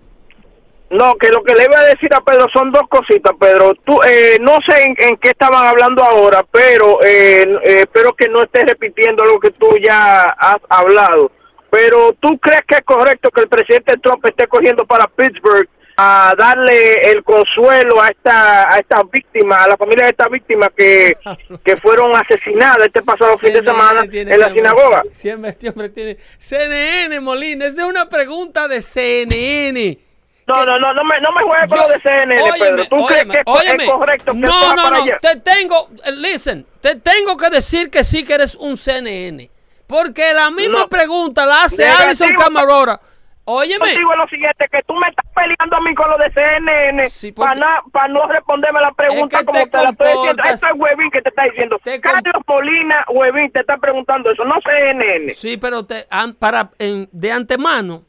[0.90, 3.72] No, que lo que le iba a decir a Pedro son dos cositas, Pedro.
[3.84, 8.28] Tú, eh, no sé en, en qué estaban hablando ahora, pero eh, eh, espero que
[8.28, 11.30] no estés repitiendo lo que tú ya has hablado.
[11.70, 15.68] Pero tú crees que es correcto que el presidente Trump esté cogiendo para Pittsburgh
[16.04, 20.70] a darle el consuelo a esta a estas víctimas, a la familia de estas víctimas
[20.76, 21.14] que,
[21.64, 25.02] que fueron asesinadas este pasado fin de semana en la sinagoga.
[25.12, 26.16] Siempre este hombre tiene.
[26.38, 29.98] CNN, Molina, es una pregunta de CNN.
[30.46, 32.84] No, no, no, no me, no me juegues con lo de CNN, óyeme, Pedro.
[32.86, 33.84] ¿Tú crees óyeme, que es- óyeme.
[33.84, 35.02] es correcto que No, no, para no.
[35.04, 35.18] allá?
[35.20, 39.48] Te tengo, eh, listen, te tengo que decir que sí que eres un CNN.
[39.86, 40.88] Porque la misma No.
[40.88, 41.86] pregunta la hace.
[41.86, 42.98] Alison Camarora.
[43.44, 43.86] Óyeme.
[43.86, 47.32] Contigo lo siguiente, que tú me estás peleando a mí con lo de CNN Sí,
[47.32, 50.42] para no responderme la pregunta Es que como te te, la estoy diciendo.
[50.44, 51.80] Esto es Huevín que te está diciendo.
[51.82, 55.34] Te Carlos Molina Huevín te está preguntando eso, no CNN.
[55.34, 56.06] Sí, pero te,
[56.38, 58.02] para, en- de antemano,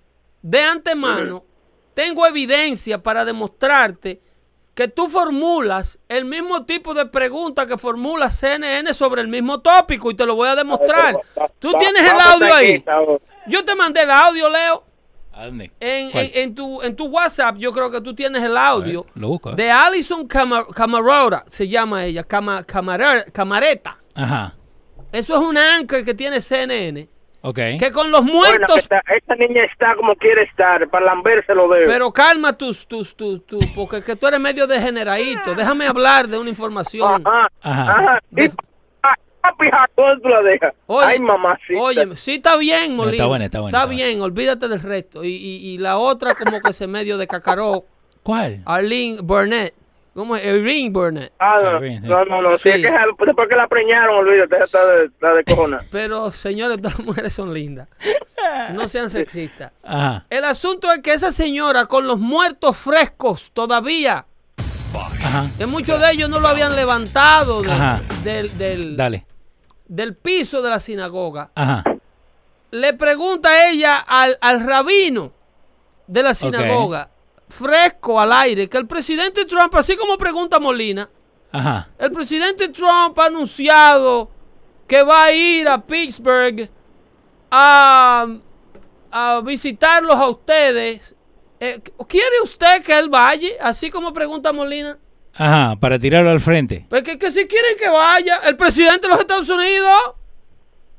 [0.43, 1.43] de antemano,
[1.96, 4.22] tengo evidencia para demostrarte
[4.76, 10.10] que tú formulas el mismo tipo de pregunta que formula CNN sobre el mismo tópico
[10.12, 11.15] y te lo voy a demostrar.
[11.60, 12.84] Tú Va- tienes el audio ahí.
[13.48, 14.84] Yo te mandé el audio, Leo.
[15.34, 15.72] ¿A dónde?
[15.80, 19.12] En, en- en tu, en tu WhatsApp yo creo que tú tienes el audio ver,
[19.15, 23.98] lo busco, de Alison Cama- Camarora, se llama ella, Cama- Camara- Camareta.
[24.15, 24.54] Ajá.
[25.12, 27.08] Eso es una anchor que tiene CNN.
[27.46, 27.60] Ok.
[27.78, 31.67] Que con los Bueno, muertos esta, esta niña está como quiere estar, para lamberse lo
[31.67, 31.88] veo.
[31.88, 35.54] Pero calma tus, tus, tus, tus, porque que tú eres medio degeneradito.
[35.54, 37.22] Déjame hablar de una información.
[37.26, 37.91] Ajá, Ajá.
[37.91, 38.19] ajá.
[39.43, 40.73] Y, ah, papi, ¿dónde tú la dejas?
[40.88, 41.79] Oye, Ay, mamacita.
[41.79, 43.12] Oye, sí está bien, Molina.
[43.15, 45.23] está buena, está buena, está bien, olvídate del resto.
[45.23, 47.86] Y, y, y la otra como que se medio de cacaró.
[48.23, 48.62] ¿Cuál?
[48.65, 49.73] Arlene Burnett.
[50.13, 50.45] ¿Cómo es?
[50.45, 51.34] Irene Burnett.
[51.39, 52.08] Ah, no, Bien, sí.
[52.08, 52.63] no, no, no, Sí.
[52.65, 55.79] sí, es que después que la preñaron, olvídate, está de, está de cojona.
[55.91, 57.89] Pero, señores, todas las mujeres son lindas.
[58.73, 59.71] No sean sexistas.
[59.84, 60.21] Ajá.
[60.29, 64.25] El asunto es que esa señora con los muertos frescos todavía,
[64.93, 65.49] Ajá.
[65.58, 68.01] que muchos de ellos no lo habían levantado de- Ajá.
[68.23, 69.25] del, del, Dale.
[69.93, 71.84] Del piso de la sinagoga, Ajá.
[72.71, 75.32] le pregunta ella al, al rabino
[76.08, 77.12] de la sinagoga,
[77.47, 81.08] fresco al aire, que el presidente Trump, así como pregunta Molina,
[81.51, 81.89] Ajá.
[81.99, 84.32] el presidente Trump ha anunciado
[84.88, 86.67] que va a ir a Pittsburgh
[87.51, 88.25] a,
[89.12, 91.13] a visitarlos a ustedes.
[91.60, 93.49] Eh, ¿Quiere usted que él vaya?
[93.62, 94.97] Así como pregunta Molina.
[95.36, 95.76] Ajá.
[95.80, 96.86] Para tirarlo al frente.
[96.89, 100.13] Porque que si quieren que vaya el presidente de los Estados Unidos.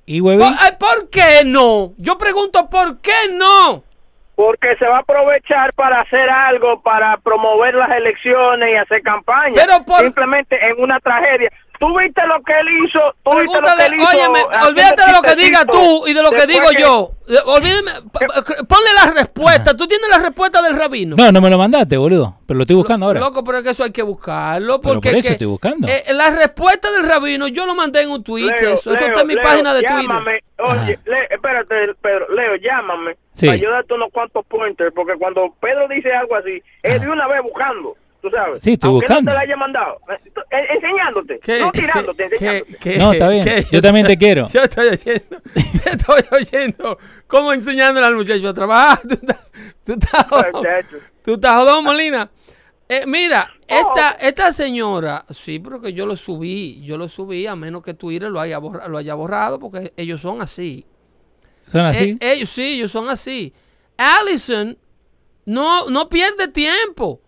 [0.06, 0.48] ¿Y ¿Por, huevín?
[0.52, 1.92] eh, ¿por qué no?
[1.96, 3.82] Yo pregunto, ¿por qué no?
[4.36, 9.54] Porque se va a aprovechar para hacer algo, para promover las elecciones y hacer campaña.
[9.54, 11.50] Pero por- Simplemente en una tragedia.
[11.80, 13.00] ¿Tú viste lo que él hizo?
[13.24, 14.08] ¿Tú viste lo que Pregúntale, él hizo?
[14.08, 17.10] óyeme, haciendo olvídate de lo que diga tú y de lo que digo que- yo.
[17.26, 17.90] Eh, Olvídeme,
[18.68, 19.74] ponle la respuesta.
[19.74, 21.16] ¿Tú tienes la respuesta del rabino?
[21.16, 22.36] No, no me lo mandaste, boludo.
[22.46, 23.18] Pero lo estoy buscando ahora.
[23.20, 24.80] Loco, pero es que eso hay que buscarlo.
[24.80, 25.88] Pero Porque por eso que- estoy buscando.
[25.88, 28.44] eh, la respuesta del rabino, yo lo mandé en un tweet.
[28.44, 30.40] Leo, eso eso está en mi Leo, página de llámame.
[30.56, 30.70] Twitter.
[30.82, 33.16] Oye, Le- espérate, Pedro, Leo, llámame.
[33.32, 33.46] Sí.
[33.46, 37.26] Para yo darte unos cuantos pointers, porque cuando Pedro dice algo así, es de una
[37.26, 38.62] vez buscando, tú sabes.
[38.62, 39.30] Sí, estoy Aunque buscando.
[39.30, 40.00] no te la haya mandado.
[40.50, 42.98] Eh, enseñándote, no tirándote, enseñándote.
[42.98, 43.46] No, está bien.
[43.70, 44.48] Yo también te quiero.
[44.48, 49.00] Yo estoy oyendo, te estoy oyendo cómo enseñándole al muchacho a trabajar.
[49.02, 49.38] Tú estás,
[49.84, 50.52] tú estás jodón.
[50.52, 50.96] Muchacho.
[51.24, 52.30] Tú estás jodón, Molina.
[52.88, 53.74] Eh, mira, Oh.
[53.94, 57.94] esta, esta señora, sí, pero que yo lo subí, yo lo subí a menos que
[57.94, 60.84] Twitter lo haya, borra- lo haya borrado, porque ellos son así.
[61.68, 62.18] ¿Son así?
[62.20, 63.54] Eh, ellos sí, ellos son así.
[63.96, 64.76] Allison
[65.46, 67.22] no, no pierde tiempo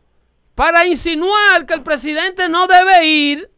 [0.57, 3.51] para insinuar que el presidente no debe ir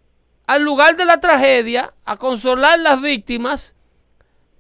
[0.49, 3.77] al lugar de la tragedia a consolar las víctimas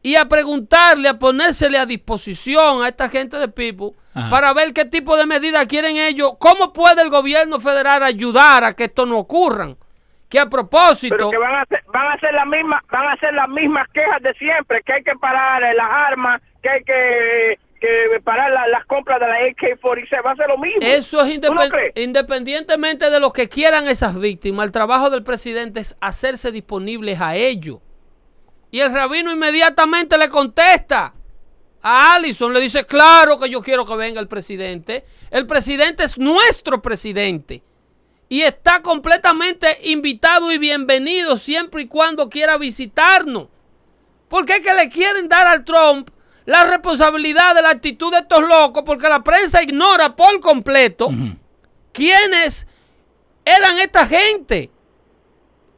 [0.02, 4.30] y a preguntarle, a ponérsele a disposición a esta gente de Ajá.
[4.30, 8.72] para ver qué tipo de medidas quieren ellos, cómo puede el gobierno federal ayudar a
[8.72, 9.74] que esto no ocurra.
[10.28, 11.16] que a propósito...
[11.16, 13.88] Pero que van a hacer, van a hacer las mismas, van a hacer las mismas
[13.92, 18.66] quejas de siempre, que hay que parar las armas, que hay que, que parar la-
[18.68, 20.80] las compras de la AK-47, va a ser lo mismo.
[20.82, 21.38] Eso es
[21.94, 27.36] independientemente de lo que quieran esas víctimas, el trabajo del presidente es hacerse disponibles a
[27.36, 27.80] ello.
[28.70, 31.14] Y el rabino inmediatamente le contesta
[31.82, 35.04] a Allison, le dice, claro que yo quiero que venga el presidente.
[35.30, 37.62] El presidente es nuestro presidente.
[38.28, 43.46] Y está completamente invitado y bienvenido siempre y cuando quiera visitarnos.
[44.28, 46.10] Porque es que le quieren dar al Trump
[46.48, 51.10] la responsabilidad de la actitud de estos locos, porque la prensa ignora por completo
[51.92, 52.66] quiénes
[53.44, 54.70] eran esta gente.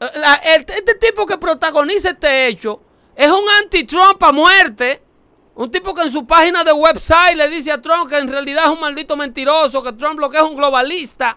[0.00, 2.80] Eh, la- el- este tipo que protagoniza este hecho
[3.16, 5.02] es un anti-Trump a muerte.
[5.56, 8.64] Un tipo que en su página de website le dice a Trump que en realidad
[8.66, 11.36] es un maldito mentiroso, que Trump lo que es un globalista.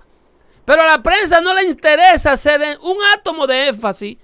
[0.63, 4.17] Pero a la prensa no le interesa hacer un átomo de énfasis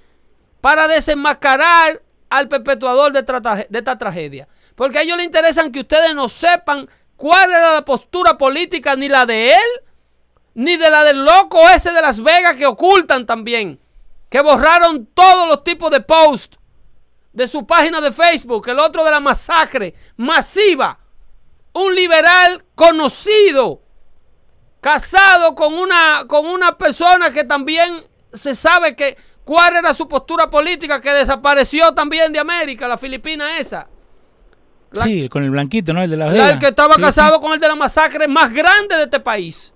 [0.61, 3.19] para desenmascarar al perpetuador de
[3.79, 4.47] esta tragedia.
[4.79, 9.09] Porque a ellos les interesan que ustedes no sepan cuál era la postura política, ni
[9.09, 9.81] la de él,
[10.53, 13.77] ni de la del loco ese de Las Vegas que ocultan también.
[14.29, 16.57] Que borraron todos los tipos de posts
[17.33, 18.69] de su página de Facebook.
[18.69, 20.97] El otro de la masacre masiva.
[21.73, 23.81] Un liberal conocido
[24.79, 30.49] casado con una, con una persona que también se sabe que cuál era su postura
[30.49, 33.89] política, que desapareció también de América, la filipina esa.
[34.91, 36.01] La- Sí, con el blanquito, ¿no?
[36.01, 36.53] El de la Vegas.
[36.53, 37.41] el que estaba Sí, casado sí.
[37.41, 39.73] con el de la masacre más grande de este país,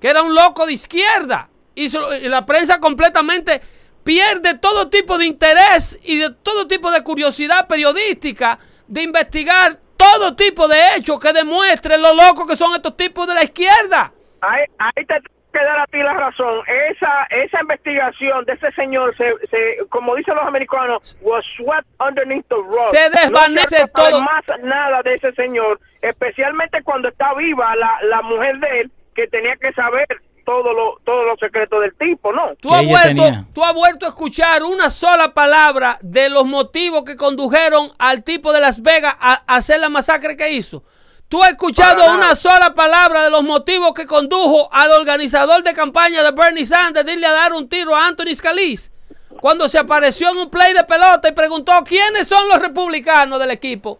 [0.00, 1.48] que era un loco de izquierda.
[1.74, 1.88] Y,
[2.28, 3.60] la prensa completamente
[4.04, 10.36] pierde todo tipo de interés y de todo tipo de curiosidad periodística de investigar todo
[10.36, 14.12] tipo de hechos que demuestren lo locos que son estos tipos de la izquierda.
[14.40, 15.14] Ahí, ahí te
[15.54, 16.60] que dar a ti la razón.
[16.90, 22.46] Esa esa investigación de ese señor, se, se, como dicen los americanos, was swept underneath
[22.48, 22.90] the rug.
[22.90, 24.22] Se desvanece no se sabe todo.
[24.22, 29.28] más nada de ese señor, especialmente cuando está viva la, la mujer de él, que
[29.28, 30.06] tenía que saber
[30.44, 32.54] todo lo, todos los secretos del tipo, ¿no?
[32.60, 33.44] Tú has, vuelto, tenía.
[33.54, 38.52] tú has vuelto a escuchar una sola palabra de los motivos que condujeron al tipo
[38.52, 40.82] de Las Vegas a, a hacer la masacre que hizo.
[41.28, 46.22] Tú has escuchado una sola palabra de los motivos que condujo al organizador de campaña
[46.22, 48.92] de Bernie Sanders de irle a dar un tiro a Anthony Scalise
[49.40, 53.50] cuando se apareció en un play de pelota y preguntó quiénes son los republicanos del
[53.50, 53.98] equipo.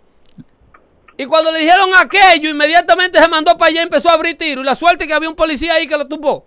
[1.17, 4.63] Y cuando le dijeron aquello, inmediatamente se mandó para allá y empezó a abrir tiro.
[4.63, 6.47] Y la suerte que había un policía ahí que lo tumbó.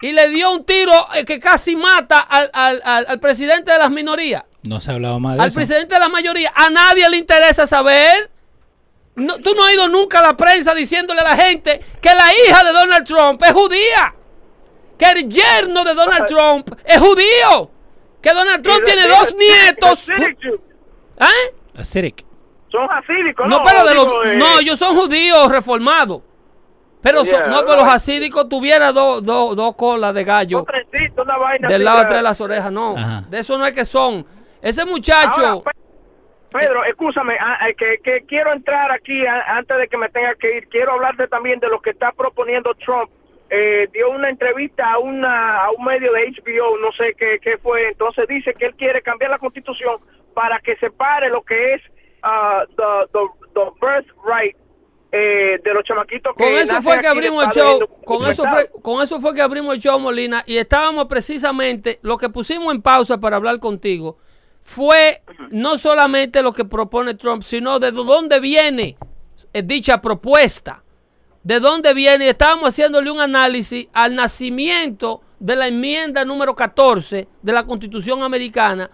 [0.00, 3.78] Y le dio un tiro eh, que casi mata al, al- al- al presidente de
[3.78, 4.44] las minorías.
[4.62, 5.54] No se ha hablado más de Al eso.
[5.56, 6.52] presidente de la mayoría.
[6.54, 8.30] A nadie le interesa saber.
[9.16, 12.24] No, tú no has oído nunca a la prensa diciéndole a la gente que la
[12.32, 14.14] hija de Donald Trump es judía.
[14.98, 17.70] Que el yerno de Donald Trump es judío.
[18.22, 20.08] Que Donald Trump tiene de- dos de- nietos.
[21.18, 21.54] ¿Eh?
[21.78, 22.24] Acerec.
[22.70, 23.58] Son hasídicos, ¿no?
[23.58, 26.22] No, pero de los, eh, no, ellos son judíos reformados.
[27.00, 27.94] Pero son- Yeah, no, pero los right.
[27.94, 30.64] hasídicos tuviera dos dos- dos colas de gallo.
[31.16, 32.96] una vaina Del lado de atrás de las orejas, no.
[32.96, 33.24] Ajá.
[33.30, 34.26] De eso no es que son.
[34.60, 35.40] Ese muchacho.
[35.46, 35.70] Ahora, Pe-
[36.60, 40.34] Pedro, escúchame, ah, ah, que, que quiero entrar aquí a- antes de que me tenga
[40.34, 40.68] que ir.
[40.68, 43.10] Quiero hablarte también de lo que está proponiendo Trump.
[43.48, 47.58] Eh, dio una entrevista a, una, a un medio de HBO, no sé qué, qué
[47.58, 47.88] fue.
[47.88, 49.98] Entonces dice que él quiere cambiar la constitución
[50.34, 51.82] para que separe lo que es
[52.22, 53.20] ah, the, the,
[53.54, 54.56] the birthright
[55.12, 57.74] eh, de los chamaquitos que con eso fue que abrimos el show.
[57.74, 58.04] indocumentado.
[58.18, 60.42] Con eso, fue, con eso fue que abrimos el show, Molina.
[60.46, 61.98] Y estábamos precisamente.
[62.02, 64.18] Lo que pusimos en pausa para hablar contigo
[64.66, 68.96] fue no solamente lo que propone Trump, sino de dónde viene
[69.52, 70.82] eh, dicha propuesta.
[71.44, 72.28] De dónde viene.
[72.28, 78.90] Estábamos haciéndole un análisis al nacimiento de la enmienda número 14 de la Constitución Americana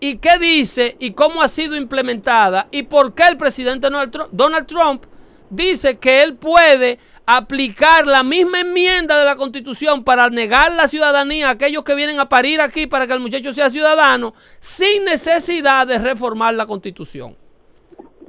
[0.00, 4.30] y qué dice y cómo ha sido implementada y por qué el presidente Donald Trump,
[4.32, 5.04] Donald Trump
[5.50, 11.48] dice que él puede aplicar la misma enmienda de la constitución para negar la ciudadanía
[11.48, 15.86] a aquellos que vienen a parir aquí para que el muchacho sea ciudadano sin necesidad
[15.86, 17.36] de reformar la constitución.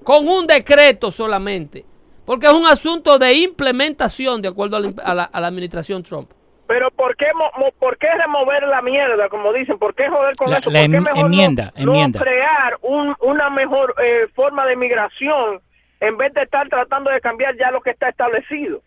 [0.04, 1.86] Con un decreto solamente.
[2.26, 6.04] Porque es un asunto de implementación de acuerdo a la, a la- a la administración
[6.04, 6.32] Trump.
[6.68, 9.78] Pero ¿por qué, mo- mo- ¿por qué remover la mierda, como dicen?
[9.80, 10.70] ¿Por qué joder con La- eso?
[10.70, 12.20] la ¿Por qué mejor no- enmienda, no, enmienda.
[12.20, 15.62] crear un- una mejor eh, forma de migración
[16.02, 18.82] en vez de estar tratando de cambiar ya lo que está establecido?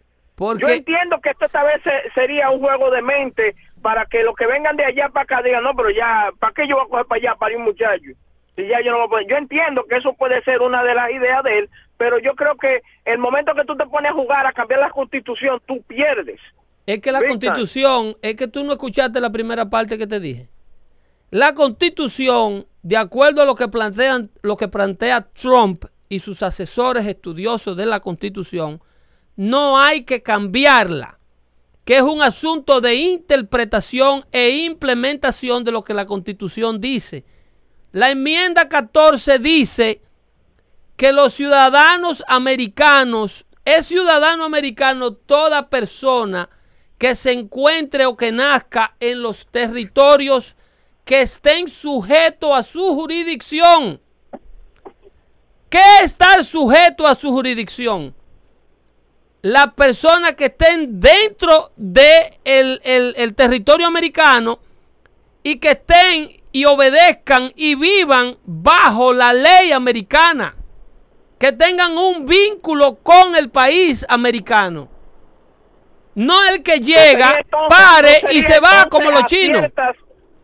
[0.61, 4.35] Yo entiendo que esto esta vez se- sería un juego de mente para que los
[4.35, 6.88] que vengan de allá para acá digan, no, pero ya, ¿para qué yo voy a
[6.88, 8.11] coger para allá para un muchacho?
[8.57, 9.26] Si ya yo no voy a poder.
[9.29, 12.57] Yo entiendo que eso puede ser una de las ideas de él, pero yo creo
[12.57, 16.40] que el momento que tú te pones a jugar a cambiar la constitución, tú pierdes.
[16.87, 20.48] Es que la constitución, es que tú no escuchaste la primera parte que te dije.
[21.31, 27.07] La constitución, de acuerdo a lo que plantean, lo que plantea Trump y sus asesores
[27.07, 28.81] estudiosos de la constitución,
[29.40, 31.18] no hay que cambiarla,
[31.87, 37.24] que es un asunto de interpretación e implementación de lo que la constitución dice.
[37.90, 40.03] La enmienda 14 dice
[40.98, 46.50] que los ciudadanos americanos, es ciudadano americano toda persona
[46.98, 50.55] que se encuentre o que nazca en los territorios
[51.07, 54.03] que estén sujetos a su jurisdicción.
[55.70, 58.19] ¿Qué es estar sujeto a su jurisdicción?
[59.42, 64.59] Las personas que estén dentro del de el, el territorio americano
[65.42, 70.57] y que estén y obedezcan y vivan bajo la ley americana.
[71.38, 74.88] Que tengan un vínculo con el país americano.
[76.14, 79.61] No el que llega, Entonces, pare y se va como los chinos.
[79.61, 79.96] ciertas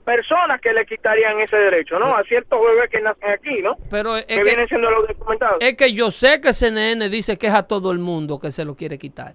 [0.07, 2.16] personas que le quitarían ese derecho, ¿no?
[2.16, 3.77] A ciertos bebés que nacen aquí, ¿no?
[3.90, 5.57] Pero es que, que, vienen siendo los documentados.
[5.61, 8.64] es que yo sé que CNN dice que es a todo el mundo que se
[8.64, 9.35] lo quiere quitar.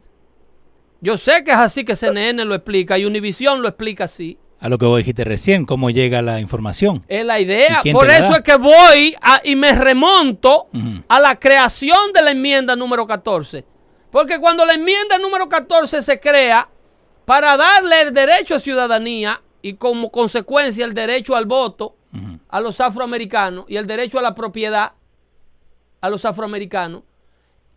[1.01, 4.39] Yo sé que es así que CNN lo explica y Univision lo explica así.
[4.61, 7.03] A lo que vos dijiste recién, cómo llega la información.
[7.09, 7.79] Es la idea.
[7.79, 8.35] ¿Y quién Por eso da?
[8.37, 10.67] es que voy a- y me remonto
[11.09, 13.65] a la creación de la enmienda número 14.
[14.09, 16.69] Porque cuando la enmienda número 14 se crea
[17.25, 21.95] para darle el derecho a ciudadanía y como consecuencia el derecho al voto
[22.49, 24.93] a los afroamericanos y el derecho a la propiedad
[26.01, 27.03] a los afroamericanos,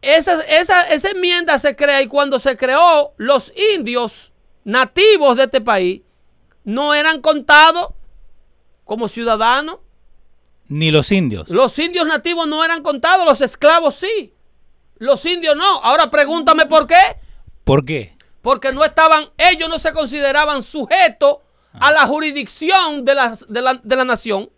[0.02, 4.32] esa, esa, esa enmienda se crea y cuando se creó, los indios
[4.64, 6.02] nativos de este país
[6.64, 7.88] no eran contados
[8.84, 9.78] como ciudadanos.
[10.68, 11.48] Ni los indios.
[11.50, 14.34] Los indios nativos no eran contados, los esclavos sí.
[14.98, 15.80] Los indios no.
[15.82, 17.18] Ahora pregúntame por qué.
[17.64, 18.16] ¿Por qué?
[18.42, 21.38] Porque no estaban, ellos no se consideraban sujetos
[21.74, 24.48] a la jurisdicción de la, de la, de la nación.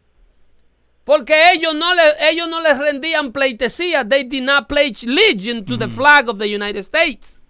[1.05, 4.05] Porque ellos no, le, ellos no les rendían pleitesía.
[4.09, 7.43] They did not pledge allegiance to the flag of the United States.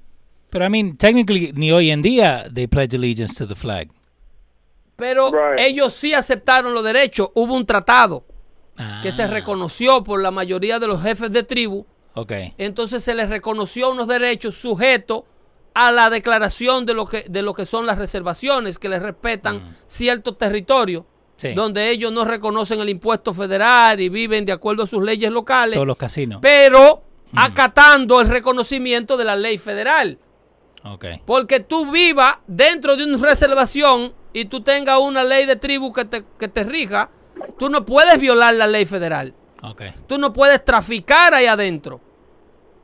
[0.51, 3.89] Pero, I mean, technically, ni hoy en día they pledge allegiance to the flag.
[4.97, 5.59] Pero Right.
[5.61, 7.31] ellos sí aceptaron los derechos.
[7.35, 8.25] Hubo un tratado
[9.03, 11.87] que se Ah, reconoció por la mayoría de los jefes de tribu.
[12.19, 12.33] Ok.
[12.57, 15.25] entonces se les reconoció unos derechos sujetos
[15.79, 19.77] a la declaración de lo que, de lo que son las reservaciones, que les respetan
[19.87, 21.05] ciertos territorios,
[21.37, 21.53] Sí.
[21.53, 25.75] donde ellos no reconocen el impuesto federal y viven de acuerdo a sus leyes locales,
[25.75, 26.39] Todos los casinos.
[26.41, 27.03] pero
[27.35, 30.19] acatando el reconocimiento de la ley federal.
[31.27, 36.05] Porque tú vivas dentro de una reservación y tú tengas una ley de tribu que
[36.07, 37.11] te, que te rija,
[37.59, 39.35] tú no puedes violar la ley federal.
[40.07, 42.01] Tú no puedes traficar ahí adentro.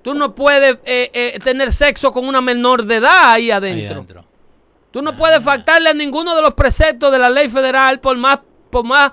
[0.03, 3.95] Tú no puedes eh, eh, tener sexo con una menor de edad ahí Ahí adentro.
[3.97, 4.25] adentro.
[4.91, 8.41] Tú no puedes faltarle a ninguno de los preceptos de la ley federal por más,
[8.71, 9.13] por más,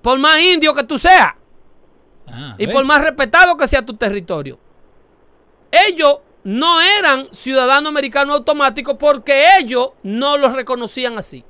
[0.00, 1.32] por más indio que tú seas
[2.30, 4.58] Ah, y por más respetado que sea tu territorio.
[5.70, 11.44] Ellos no eran ciudadanos americanos automáticos porque ellos no los reconocían así.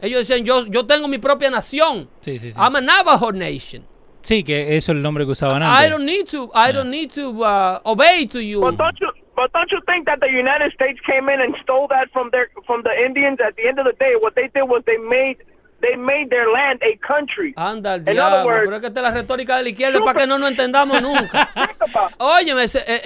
[0.00, 2.08] Ellos decían, yo, yo tengo mi propia nación.
[2.22, 2.58] Sí, sí, sí.
[2.58, 3.86] I'm a Navajo nation.
[4.22, 5.90] Sí, que eso es el nombre que usaban I antes.
[5.90, 8.60] don't need to, I don't need to uh, obey to you.
[8.60, 11.88] But don't you but don't you think that the United States came in and stole
[11.88, 13.38] that from their from the Indians?
[13.40, 15.38] At the end of the day, what they did was they made
[15.80, 17.54] they made their land a country.
[17.56, 20.20] Anda other diablo, words- pero es que esta es la retórica de la izquierda para
[20.20, 21.48] que no nos entendamos nunca.
[21.54, 23.00] Think about, Óyeme, ese- e-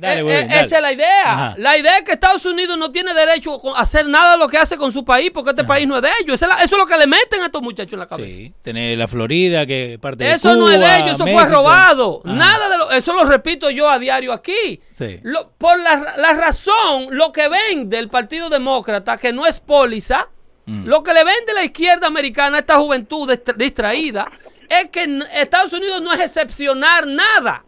[0.00, 0.60] Dale, e- güey, e- dale.
[0.66, 1.32] esa es la idea.
[1.32, 1.54] Ajá.
[1.58, 4.58] La idea es que Estados Unidos no tiene derecho a hacer nada de lo que
[4.58, 6.42] hace con su país porque este país no es de ellos.
[6.42, 8.36] Eso es lo que le meten a estos muchachos en la cabeza.
[8.36, 8.52] Sí.
[8.62, 12.22] Tener la Florida, que parte de Eso no es de ellos, eso fue robado.
[12.24, 12.34] Ajá.
[12.34, 14.80] Nada de lo, eso lo repito yo a diario aquí.
[14.92, 15.18] Sí.
[15.22, 20.28] Lo- por la, la razón, lo que vende el Partido Demócrata, que no es póliza,
[20.66, 20.86] Mm.
[20.86, 24.30] lo que le vende la izquierda americana a esta juventud distra- distraída,
[24.68, 27.64] es que Estados Unidos no es excepcionar nada.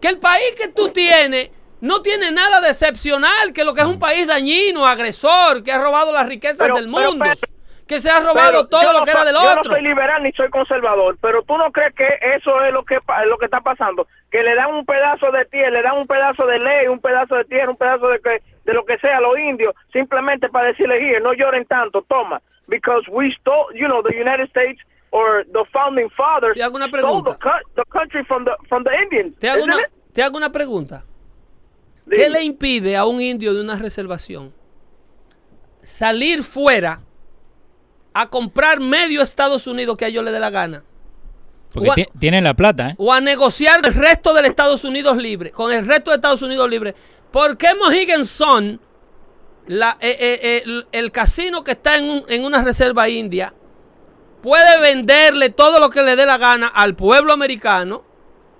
[0.00, 1.50] Que el país que tú tienes
[1.80, 5.78] no tiene nada de excepcional, que lo que es un país dañino, agresor, que ha
[5.78, 7.24] robado las riquezas Pero- del pero, mundo,
[7.88, 9.62] que se ha robado todo yo lo no que era soy- del yo otro.
[9.64, 12.06] no soy liberal ni soy conservador, pero tú no crees que
[12.36, 15.70] eso es lo que lo que está pasando, que le dan un pedazo de tierra,
[15.70, 18.72] le dan un pedazo de ley, un pedazo de tierra, un pedazo de que de
[18.72, 23.04] lo que sea a los indios, simplemente para decirle, here, no lloren tanto, toma, because
[23.10, 24.80] we stole, you know, the United States
[25.12, 27.38] or the founding fathers Te hago una stole pregunta.
[27.38, 29.38] the, the country from the from the Indians.
[29.38, 29.86] Te hago, una, it?
[30.12, 31.04] te hago una pregunta.
[32.10, 34.52] ¿Qué le impide a un indio de una reservación
[35.82, 37.00] salir fuera
[38.14, 40.82] a comprar medio Estados Unidos que a ellos le dé la gana?
[41.72, 42.94] Porque ti- tienen la plata, ¿eh?
[42.98, 46.68] O a negociar el resto del Estados Unidos libre, con el resto de Estados Unidos
[46.68, 46.94] libre.
[47.30, 48.78] ¿Por qué Mohegan Sun
[49.68, 53.54] la- eh, eh, el, el casino que está en, un- en una reserva india
[54.42, 58.04] puede venderle todo lo que le dé la gana al pueblo americano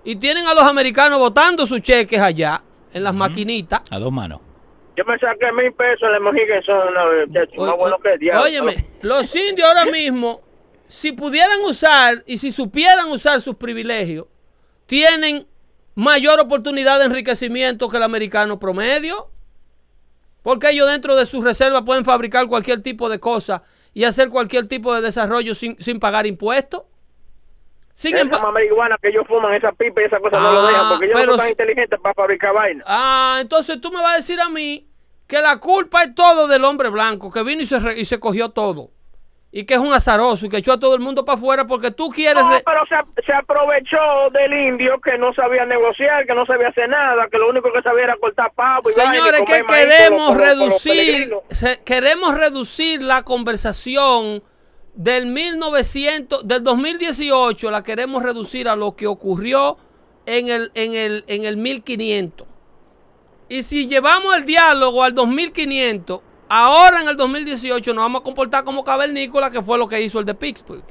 [0.04, 2.62] y tienen a los americanos votando sus cheques allá
[2.92, 3.82] en las maquinitas.
[3.90, 4.40] A dos manos.
[4.96, 6.30] Yo me saqué mil pesos en la no,
[7.62, 8.42] Oye, bueno que el diablo.
[8.42, 10.42] Óyeme, los indios ahora mismo,
[10.86, 14.26] si pudieran usar y si supieran usar sus privilegios,
[14.86, 15.46] tienen
[15.94, 19.28] mayor oportunidad de enriquecimiento que el americano promedio.
[20.42, 23.62] Porque ellos dentro de sus reservas pueden fabricar cualquier tipo de cosa
[23.94, 26.82] y hacer cualquier tipo de desarrollo sin, sin pagar impuestos.
[27.94, 30.88] Sin embargo, marihuana que ellos fuman, esa pipa y esa cosa no lo Ah, dejan
[30.88, 32.82] porque ellos pero no son tan inteligentes para fabricar vaina.
[32.86, 34.88] Ah, entonces tú me vas a decir a mí
[35.26, 38.18] que la culpa es todo del hombre blanco que vino y se, re- y se
[38.18, 38.90] cogió todo.
[39.54, 41.90] Y que es un azaroso y que echó a todo el mundo para afuera porque
[41.90, 42.42] tú quieres...
[42.42, 43.98] No, pero se, se aprovechó
[44.32, 47.82] del indio que no sabía negociar, que no sabía hacer nada, que lo único que
[47.82, 54.42] sabía era cortar pavo y Señores, que queremos reducir, se- queremos reducir la conversación
[54.94, 59.76] del 1900, del 2018, la queremos reducir a lo que ocurrió
[60.24, 62.46] en el, en el, en el 1500.
[63.50, 66.20] Y si llevamos el diálogo al 2500,
[66.52, 70.18] ahora en el 2018 nos vamos a comportar como cavernícola, que fue lo que hizo
[70.18, 70.84] el de Pittsburgh.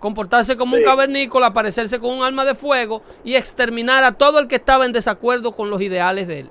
[0.00, 4.48] Comportarse como un cavernícola, aparecerse con un arma de fuego y exterminar a todo el
[4.48, 6.50] que estaba en desacuerdo con los ideales de él.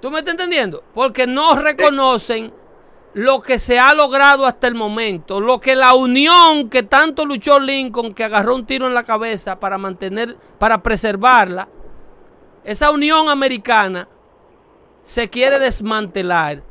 [0.00, 0.84] ¿Tú me estás entendiendo?
[0.94, 2.52] Porque no reconocen
[3.14, 7.58] lo que se ha logrado hasta el momento, lo que la unión que tanto luchó
[7.58, 11.68] Lincoln, que agarró un tiro en la cabeza para mantener, para preservarla,
[12.62, 14.08] esa unión americana
[15.02, 16.67] se quiere desmantelar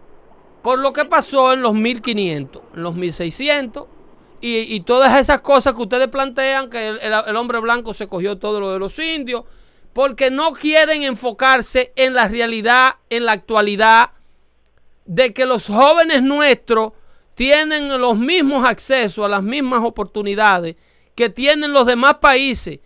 [0.61, 3.85] por lo que pasó en los 1500, en los 1600
[4.41, 8.59] y, y todas esas cosas que ustedes plantean, que el, hombre blanco se cogió todo
[8.59, 9.43] lo de los indios,
[9.93, 14.11] porque no quieren enfocarse en la realidad, en la actualidad,
[15.05, 16.93] de que los jóvenes nuestros
[17.33, 20.75] tienen los mismos accesos a las mismas oportunidades
[21.15, 22.79] que tienen los demás países.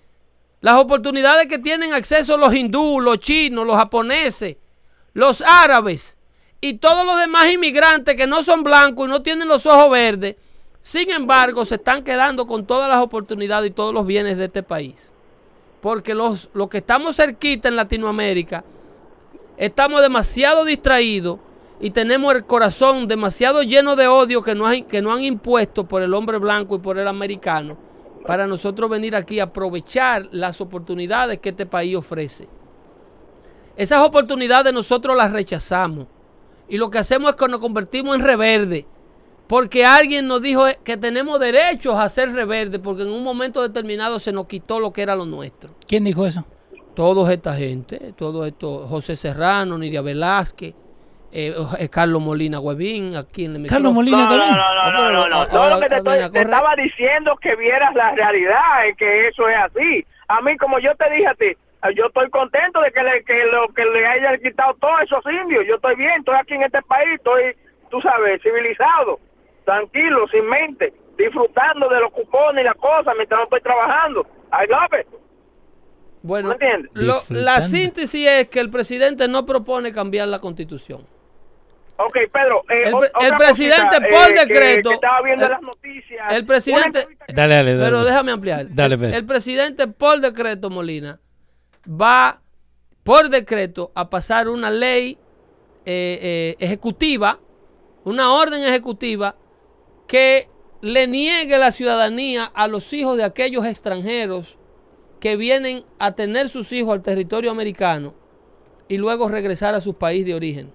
[0.61, 4.57] Las oportunidades que tienen acceso los hindúes, los chinos, los japoneses,
[5.13, 6.19] los árabes
[6.61, 10.35] y todos los demás inmigrantes que no son blancos y no tienen los ojos verdes.
[10.79, 14.61] Sin embargo, se están quedando con todas las oportunidades y todos los bienes de este
[14.61, 15.11] país.
[15.81, 18.63] Porque los, que estamos cerquita en Latinoamérica
[19.57, 21.39] estamos demasiado distraídos
[21.79, 25.87] y tenemos el corazón demasiado lleno de odio que nos, han, que nos han impuesto
[25.87, 27.75] por el hombre blanco y por el americano
[28.25, 32.47] para nosotros venir aquí a aprovechar las oportunidades que este país ofrece.
[33.75, 36.05] Esas oportunidades nosotros las rechazamos
[36.71, 38.85] y lo que hacemos es que nos convertimos en reverde
[39.47, 44.19] porque alguien nos dijo que tenemos derechos a ser reverde porque en un momento determinado
[44.19, 46.45] se nos quitó lo que era lo nuestro ¿Quién dijo eso?
[46.95, 50.73] toda esta gente, todo esto, José Serrano, Nidia Velázquez,
[51.31, 53.93] eh, eh, Carlos Molina Huevín, aquí en el Carlos.
[53.93, 54.57] Molina No, no, también.
[54.57, 55.47] no, no, no, no, no.
[55.47, 59.47] Todo lo que te, estoy- te estaba diciendo que vieras la realidad, es que eso
[59.47, 60.05] es así.
[60.27, 61.45] A mí, como yo te dije a ti,
[61.95, 65.65] yo estoy contento de que le, que lo, que le hayan quitado todos esos indios.
[65.67, 67.55] Yo estoy bien, estoy aquí en este país, estoy,
[67.89, 69.19] tú sabes, civilizado,
[69.65, 74.25] tranquilo, sin mente, disfrutando de los cupones y las cosas mientras no estoy trabajando.
[74.51, 75.07] I love it.
[76.23, 76.55] Bueno,
[76.93, 81.01] lo- la síntesis es que el presidente no propone cambiar la constitución.
[81.97, 82.63] Ok, Pedro.
[82.69, 86.33] eh, El otra presidente cosita, por eh, decreto- Que, estaba viendo el- las noticias.
[86.33, 87.85] el presidente- Dale, dale, dale.
[87.91, 88.65] Pero déjame ampliar.
[88.69, 89.17] Dale, el, Pedro.
[89.17, 91.19] el presidente por decreto Molina
[91.87, 92.41] va
[93.03, 95.17] por decreto a pasar una ley
[95.85, 97.39] eh, eh, ejecutiva,
[98.03, 99.35] una orden ejecutiva
[100.07, 100.49] que
[100.81, 104.57] le niegue la ciudadanía a los hijos de aquellos extranjeros
[105.19, 108.13] que vienen a tener sus hijos al territorio americano
[108.87, 110.73] y luego regresar a su país de origen.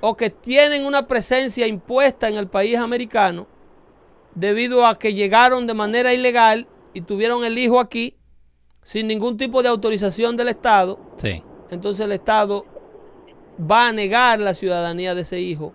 [0.00, 3.48] O que tienen una presencia impuesta en el país americano
[4.36, 8.14] debido a que llegaron de manera ilegal y tuvieron el hijo aquí
[8.84, 11.42] sin ningún tipo de autorización del Estado, Sí.
[11.70, 12.64] entonces el Estado
[13.60, 15.72] va a negar la ciudadanía de ese hijo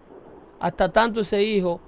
[0.59, 1.81] hasta tanto ese hijo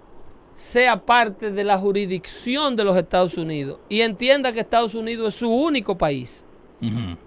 [0.55, 5.35] sea parte de la jurisdicción de los Estados Unidos y entienda que Estados Unidos es
[5.39, 6.45] su único país.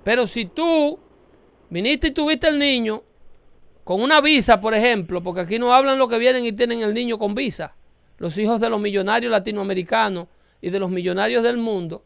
[0.03, 0.99] Pero si tú
[1.71, 3.03] viniste y tuviste el niño
[3.85, 6.93] con una visa, por ejemplo, porque aquí no hablan los que vienen y tienen el
[6.95, 7.75] niño con visa,
[8.19, 10.27] los hijos de los millonarios latinoamericanos
[10.61, 12.03] y de los millonarios del mundo,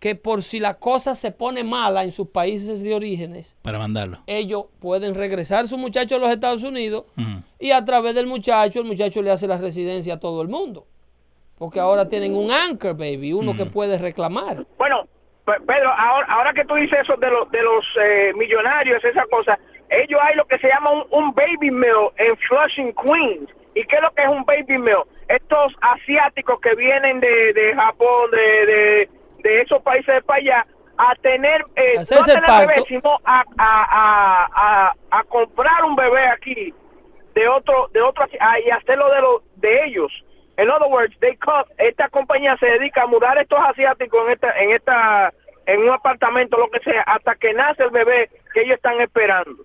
[0.00, 4.18] que por si la cosa se pone mala en sus países de orígenes, Para mandarlo.
[4.26, 7.04] ellos pueden regresar su muchacho a los Estados Unidos
[7.58, 10.86] y a través del muchacho, el muchacho le hace la residencia a todo el mundo.
[11.58, 14.64] Porque ahora tienen un anchor, baby, uno que puede reclamar.
[14.78, 15.06] Bueno,
[15.44, 19.24] Pe- Pedro, ahora, ahora que tú dices eso de los, de los eh, millonarios, esa
[19.26, 19.58] cosa,
[19.90, 23.50] ellos hay lo que se llama un, un baby mill en Flushing, Queens.
[23.74, 25.04] ¿Y qué es lo que es un baby mill?
[25.28, 29.08] Estos asiáticos que vienen de, de Japón, de, de,
[29.42, 30.66] de esos países de para allá,
[30.98, 36.26] a tener, eh, no a tener bebé, sino a, a, a, a, comprar un bebé
[36.28, 36.74] aquí
[37.34, 40.12] de otro, de otro, a- y hacerlo de, lo, de ellos.
[40.58, 44.32] En other words, they come- esta compañía se dedica a mudar a estos asiáticos en
[44.32, 45.32] esta, en esta,
[45.66, 49.64] en un apartamento, lo que sea, hasta que nace el bebé que ellos están esperando.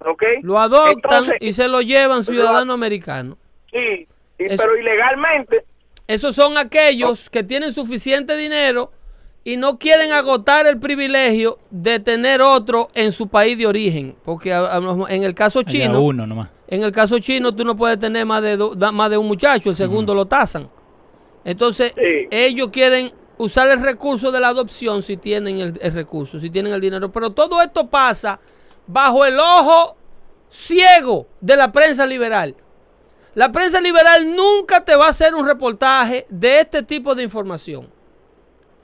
[0.00, 0.22] ¿Ok?
[0.42, 0.92] Lo adoptan
[1.24, 3.38] Entonces, y se lo llevan ciudadano americano.
[3.70, 4.08] Sí,
[4.38, 5.64] y- Eso- pero ilegalmente.
[6.08, 8.90] Esos son aquellos que tienen suficiente dinero
[9.44, 14.16] y no quieren agotar el privilegio de tener otro en su país de origen.
[14.24, 16.48] Porque a- a- en el caso Allá chino, uno nomás.
[16.66, 19.26] en el caso chino tú no puedes tener más de, do- da- más de un
[19.26, 20.68] muchacho, el segundo lo tasan.
[21.44, 22.26] Entonces, Sí.
[22.30, 26.72] ellos quieren usar el recurso de la adopción si tienen el, el recurso, si tienen
[26.72, 27.12] el dinero.
[27.12, 28.40] Pero todo esto pasa
[28.86, 29.96] bajo el ojo
[30.48, 32.54] ciego de la prensa liberal.
[33.34, 37.88] La prensa liberal nunca te va a hacer un reportaje de este tipo de información.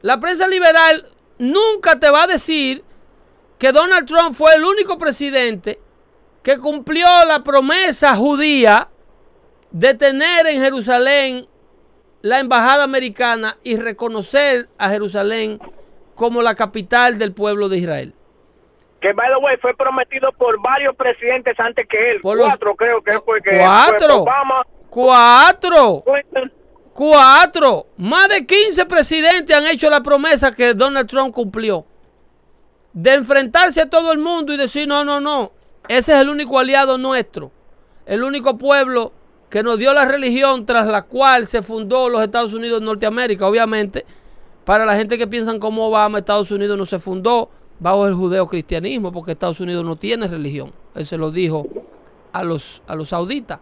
[0.02, 1.06] La prensa liberal
[1.38, 2.82] nunca te va a decir
[3.58, 5.78] que Donald Trump fue el único presidente
[6.42, 8.88] que cumplió la promesa judía
[9.70, 11.46] de tener en Jerusalén
[12.22, 15.60] la embajada americana y reconocer a Jerusalén
[16.14, 18.14] como la capital del pueblo de Israel.
[19.00, 22.20] Que, by the way, fue prometido por varios presidentes antes que él.
[22.20, 24.08] Por los- Cuatro, creo que fue que Cuatro.
[24.08, 26.04] fue Obama, Cuatro.
[26.04, 26.52] Clinton.
[26.92, 27.86] Cuatro.
[27.96, 31.84] Más de 15 presidentes han hecho la promesa que Donald Trump cumplió.
[32.92, 35.52] De enfrentarse a todo el mundo y decir, no, no, no.
[35.88, 37.50] Ese es el único aliado nuestro.
[38.06, 39.12] El único pueblo
[39.50, 43.46] que nos dio la religión tras la cual se fundó los Estados Unidos de Norteamérica.
[43.46, 44.06] Obviamente,
[44.64, 49.10] para la gente que piensan como Obama, Estados Unidos no se fundó bajo el judeocristianismo,
[49.10, 50.72] porque Estados Unidos no tiene religión.
[50.94, 51.66] Él se lo dijo
[52.32, 53.58] a los, a los sauditas.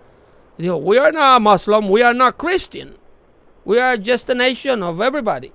[0.58, 2.97] Dijo, we are not Muslim, we are not Christian.
[3.68, 5.52] We are just a nation of everybody.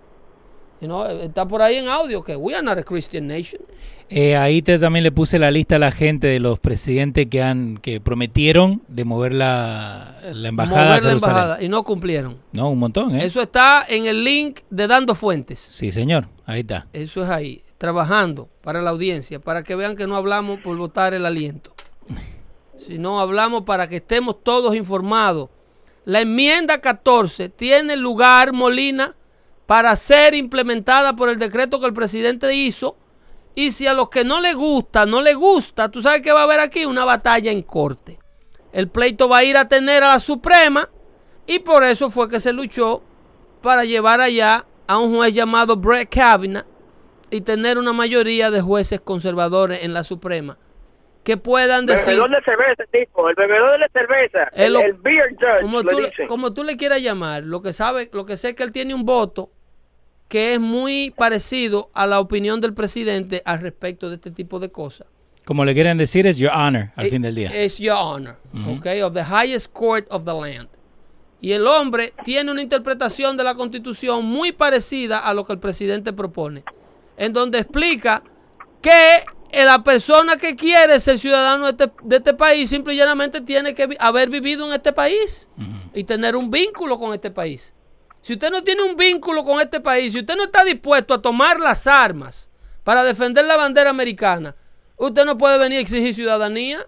[0.79, 3.59] You know, está por ahí en audio que we are not a Christian nation.
[4.07, 7.41] Eh, ahí te, también le puse la lista a la gente de los presidentes que
[7.41, 12.37] han que prometieron de mover la, la embajada a Mover la embajada y no cumplieron.
[12.51, 13.25] No, un montón, ¿eh?
[13.25, 15.57] Eso está en el link de Dando Fuentes.
[15.57, 16.27] Sí, señor.
[16.45, 16.85] Ahí está.
[16.93, 21.15] Eso es ahí, trabajando para la audiencia, para que vean que no hablamos por botar
[21.15, 21.73] el aliento,
[22.77, 25.49] sino hablamos para que estemos todos informados.
[26.05, 29.15] La enmienda 14 tiene lugar, Molina,
[29.65, 32.97] para ser implementada por el decreto que el presidente hizo.
[33.55, 36.41] Y si a los que no le gusta, no le gusta, tú sabes que va
[36.41, 38.19] a haber aquí una batalla en corte.
[38.73, 40.89] El pleito va a ir a tener a la Suprema
[41.45, 43.03] y por eso fue que se luchó
[43.61, 46.65] para llevar allá a un juez llamado Brett Kavanaugh
[47.29, 50.57] y tener una mayoría de jueces conservadores en la Suprema
[51.23, 55.61] que puedan decir Bebedor de cerveza, tipo, el bebedor de cerveza, el, el beer judge,
[55.61, 58.49] como le tú, le- como tú le quieras llamar, lo que sabe, lo que sé
[58.49, 59.49] es que él tiene un voto
[60.27, 64.71] que es muy parecido a la opinión del presidente al respecto de este tipo de
[64.71, 65.07] cosas.
[65.45, 67.49] Como le quieren decir, es your honor al Eh, fin del día.
[67.53, 68.37] Es your honor,
[68.77, 70.67] okay, of the highest court of the land.
[71.41, 75.59] Y el hombre tiene una interpretación de la constitución muy parecida a lo que el
[75.59, 76.63] presidente propone,
[77.17, 78.23] en donde explica
[78.81, 79.23] que
[79.53, 83.73] la persona que quiere ser ciudadano de este, de este país simple y llanamente tiene
[83.75, 85.49] que vi- haber vivido en este país
[85.93, 87.73] y tener un vínculo con este país.
[88.21, 91.21] Si usted no tiene un vínculo con este país, si usted no está dispuesto a
[91.21, 92.49] tomar las armas
[92.83, 94.55] para defender la bandera americana,
[94.97, 96.85] usted no puede venir a exigir ciudadanía.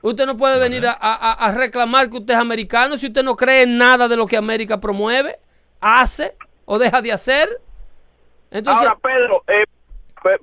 [0.00, 3.34] Usted no puede venir a, a- a reclamar que usted es americano si usted no
[3.34, 5.40] cree en nada de lo que América promueve,
[5.80, 7.48] hace o deja de hacer.
[8.50, 9.64] Entonces, Ahora, Pedro, eh,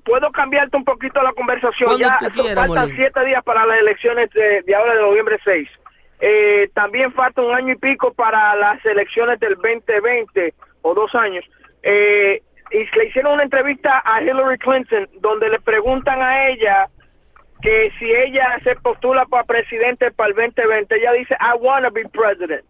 [0.03, 1.97] ¿puedo cambiarte un poquito la conversación?
[1.97, 2.95] Ya quieras, faltan Molina.
[2.95, 5.69] siete días para las elecciones de, de ahora de noviembre 6.
[6.19, 11.45] Eh, también falta un año y pico para las elecciones del 2020 o dos años.
[11.84, 16.88] Eh, y le hicieron una entrevista a Hillary Clinton donde le preguntan a ella
[17.61, 22.07] que si ella se postula para presidente para el 2020, ella dice, I wanna be
[22.09, 22.65] president.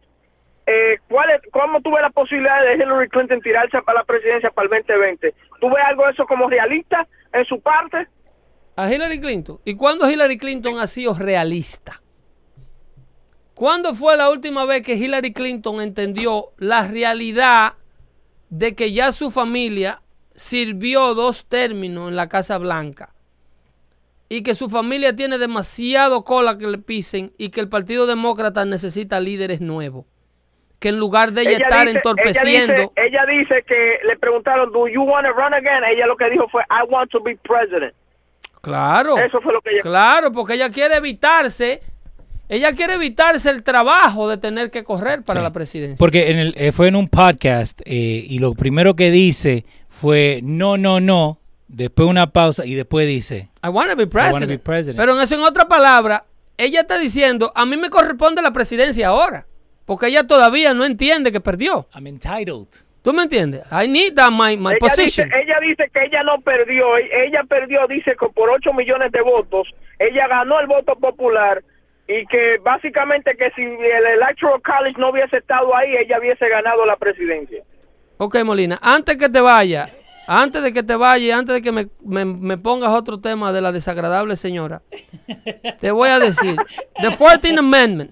[0.68, 4.66] Eh, ¿cuál es, ¿Cómo tuve la posibilidad de Hillary Clinton tirarse para la presidencia para
[4.66, 5.34] el 2020?
[5.66, 8.08] ¿Tú ves algo de eso como realista en su parte?
[8.76, 9.60] a Hillary Clinton.
[9.66, 12.04] ¿Y cuándo Hillary Clinton ha sido realista?
[13.56, 17.74] ¿Cuándo fue la última vez que Hillary Clinton entendió la realidad
[18.50, 20.04] de que ya su familia
[20.36, 23.16] sirvió dos términos en la Casa Blanca?
[24.30, 28.66] Y que su familia tiene demasiado cola que le pisen y que el Partido Demócrata
[28.66, 30.06] necesita líderes nuevos.
[30.80, 32.74] Que en lugar de ella, estar dice- entorpeciendo...
[32.74, 35.84] Ella dice, ella dice que le preguntaron, ¿Do you want to run again?
[35.90, 37.94] Ella lo que dijo fue, I want to be president.
[38.62, 39.18] Claro.
[39.18, 39.82] Eso fue lo que ella...
[39.82, 41.82] Claro, porque ella quiere evitarse,
[42.50, 45.44] ella quiere evitarse el trabajo de tener que correr para Sí.
[45.44, 45.98] la presidencia.
[45.98, 50.40] Porque en el, eh, fue en un podcast eh, y lo primero que dice fue
[50.44, 54.50] no, no, no, después una pausa y después dice, I want to be wanna president.
[54.50, 54.98] be president.
[54.98, 56.26] Pero en eso, en otra palabra,
[56.58, 59.46] ella está diciendo, a mí me corresponde la presidencia ahora.
[59.86, 61.88] Porque ella todavía no entiende que perdió.
[61.94, 62.68] I'm entitled.
[63.04, 63.62] ¿Tú me entiendes?
[63.72, 65.32] I need that my, my ella, dice, position.
[65.34, 69.68] ella dice que ella no perdió, ella perdió, dice que por 8 millones de votos,
[70.00, 71.64] ella ganó el voto popular
[72.08, 76.84] y que básicamente que si el Electoral College no hubiese estado ahí, ella hubiese ganado
[76.88, 77.62] la presidencia.
[78.18, 79.88] Ok, Molina, antes que te vaya,
[80.26, 83.52] antes de que te vaya y antes de que me, me- me pongas otro tema
[83.54, 84.82] de la desagradable señora,
[85.80, 86.56] te voy a decir,
[87.02, 88.12] the 14th Amendment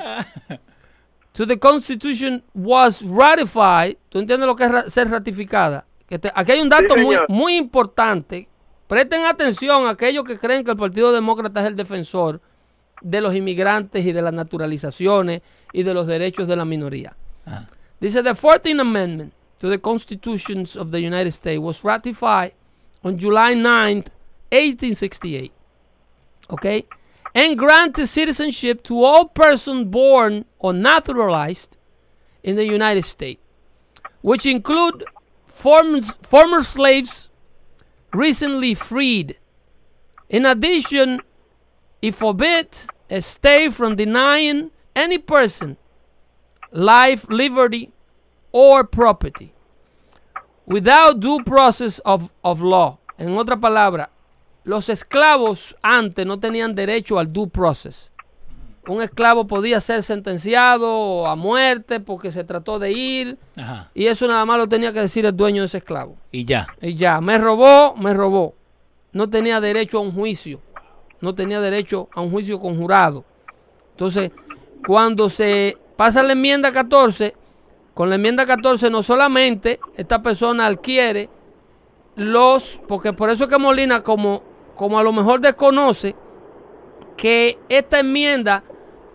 [1.34, 5.86] to the Constitution was ratified, ¿tú entiendes lo que es ra- ser ratificada?
[6.08, 8.48] Que te- aquí hay un dato Sí, muy, importante,
[8.88, 12.40] presten atención a aquellos que creen que el Partido Demócrata es el defensor
[13.02, 15.42] de los inmigrantes y de las naturalizaciones
[15.74, 17.16] y de los derechos de la minoría.
[17.46, 17.68] Ajá.
[18.00, 22.54] Dice the 14th Amendment to the Constitutions of the United States was ratified
[23.02, 24.08] on July 9th,
[24.52, 25.52] 1868.
[26.50, 26.86] Okay?
[27.36, 31.78] And granted citizenship to all persons born or naturalized
[32.44, 33.42] in the United States,
[34.22, 35.06] which include
[35.46, 37.30] former, former slaves
[38.14, 39.38] recently freed.
[40.30, 41.20] In addition,
[42.02, 45.78] it forbids a state from denying any person
[46.72, 47.92] life, liberty,
[48.52, 49.54] or property
[50.66, 52.98] without due process of, of law.
[53.18, 54.10] En otra palabra,
[54.64, 58.12] los esclavos antes no tenían derecho al due process.
[58.88, 63.90] Un esclavo podía ser sentenciado a muerte porque se trató de ir Ajá.
[63.94, 66.18] y eso nada más lo tenía que decir el dueño de ese esclavo.
[66.32, 66.68] Y ya.
[66.82, 68.56] Y ya, me robó, me robó.
[69.14, 70.60] No tenía derecho a un juicio.
[71.22, 73.24] No tenía derecho a un juicio conjurado.
[73.92, 74.32] Entonces,
[74.86, 77.34] cuando se pasa la enmienda 14,
[77.94, 81.30] con la enmienda 14 no solamente esta persona adquiere
[82.16, 84.44] los, porque por eso es que Molina como,
[84.76, 86.16] como a lo mejor desconoce
[87.18, 88.64] que esta enmienda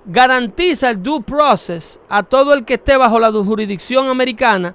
[0.06, 4.74] garantiza el due process a todo el que esté bajo la jurisdicción americana,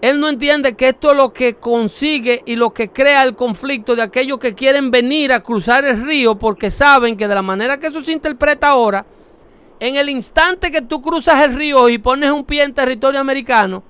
[0.00, 3.96] él no entiende que esto es lo que consigue y lo que crea el conflicto
[3.96, 7.80] de aquellos que quieren venir a cruzar el río porque saben que de la manera
[7.80, 9.06] que eso se interpreta ahora,
[9.80, 13.82] en el instante que tú cruzas el río y pones un pie en territorio americano,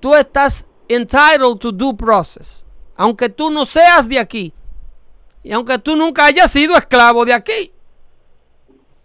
[0.00, 2.66] tú estás entitled to due process.
[2.96, 4.52] Aunque tú no seas de aquí
[5.48, 7.72] y aunque tú nunca hayas sido esclavo de aquí.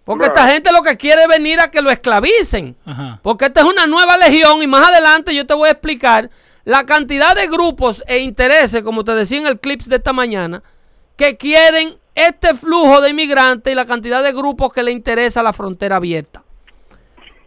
[0.03, 2.75] Porque esta gente lo que quiere es venir a que lo esclavicen.
[2.83, 3.21] Ajá.
[3.23, 6.29] Porque esta es una nueva legión y más adelante yo te voy a explicar
[6.65, 10.61] la cantidad de grupos e intereses, como te decía en el clips de esta mañana,
[11.15, 15.53] que quieren este flujo de inmigrantes y la cantidad de grupos que le interesa la
[15.53, 16.43] frontera abierta.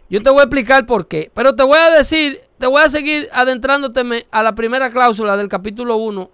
[0.09, 2.89] Yo te voy a explicar por qué, pero te voy a decir, te voy a
[2.89, 6.31] seguir adentrándote a la primera cláusula del capítulo 1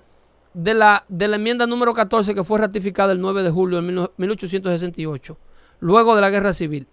[0.54, 4.10] de la, de la enmienda número 14 que fue ratificada el 9 de julio de
[4.18, 5.38] 1868,
[5.80, 6.88] luego de la guerra civil.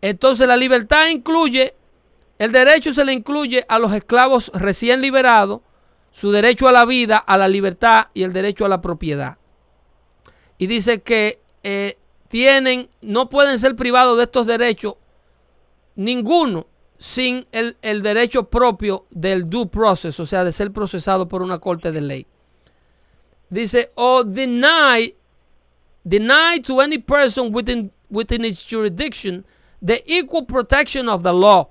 [0.00, 1.74] Entonces la libertad incluye,
[2.38, 5.60] el derecho se le incluye a los esclavos recién liberados,
[6.10, 9.38] su derecho a la vida, a la libertad y el derecho a la propiedad.
[10.58, 14.96] Y dice que eh, tienen, no pueden ser privados de estos derechos
[15.96, 16.66] ninguno
[16.98, 21.58] sin el, el derecho propio del due process, o sea, de ser procesado por una
[21.58, 22.26] corte de ley.
[23.54, 25.14] Dice, o deny,
[26.04, 29.44] deny to any person within, within its jurisdiction
[29.80, 31.68] the equal protection of the law.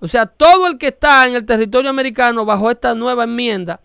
[0.00, 3.80] O sea, todo el que está en el territorio americano bajo esta nueva enmienda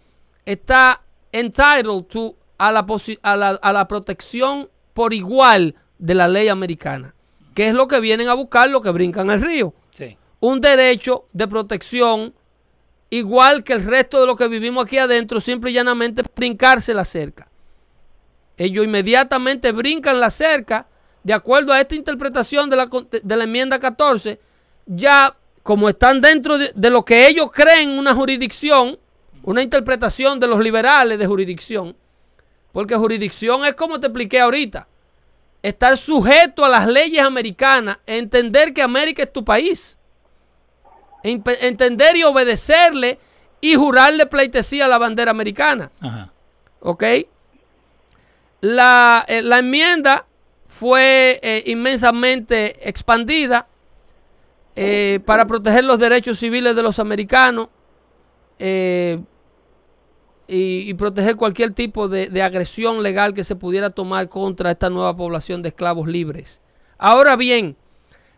[0.46, 2.86] está entitled to a la,
[3.22, 7.14] a la, a la protección por igual de la ley americana,
[7.54, 10.18] que es lo que vienen a buscar los que brincan el río Sí.
[10.39, 12.34] un derecho de protección
[13.18, 17.05] igual que el resto de los que vivimos aquí adentro, simple y llanamente brincarse la
[17.05, 17.49] cerca.
[18.57, 20.88] Ellos inmediatamente brincan la cerca,
[21.24, 22.89] de acuerdo a esta interpretación de la,
[23.24, 24.39] de la enmienda 14,
[24.86, 28.99] ya como están dentro de, de lo que ellos creen una jurisdicción,
[29.43, 31.95] una interpretación de los liberales de jurisdicción,
[32.72, 34.88] porque jurisdicción es como te expliqué ahorita,
[35.61, 39.97] estar sujeto a las leyes americanas, entender que América es tu país,
[41.26, 43.20] entender y obedecerle
[43.62, 45.92] y jurarle pleitesía a la bandera americana.
[46.02, 46.32] Ajá.
[46.80, 47.04] ¿Ok?
[48.62, 50.26] La, eh, la enmienda
[50.68, 53.68] fue eh, inmensamente expandida
[54.76, 57.70] eh, para proteger los derechos civiles de los americanos.
[60.48, 64.92] Y, y proteger cualquier tipo de, de agresión legal que se pudiera tomar contra esta
[64.92, 66.62] nueva población de esclavos libres.
[67.00, 67.76] Ahora bien,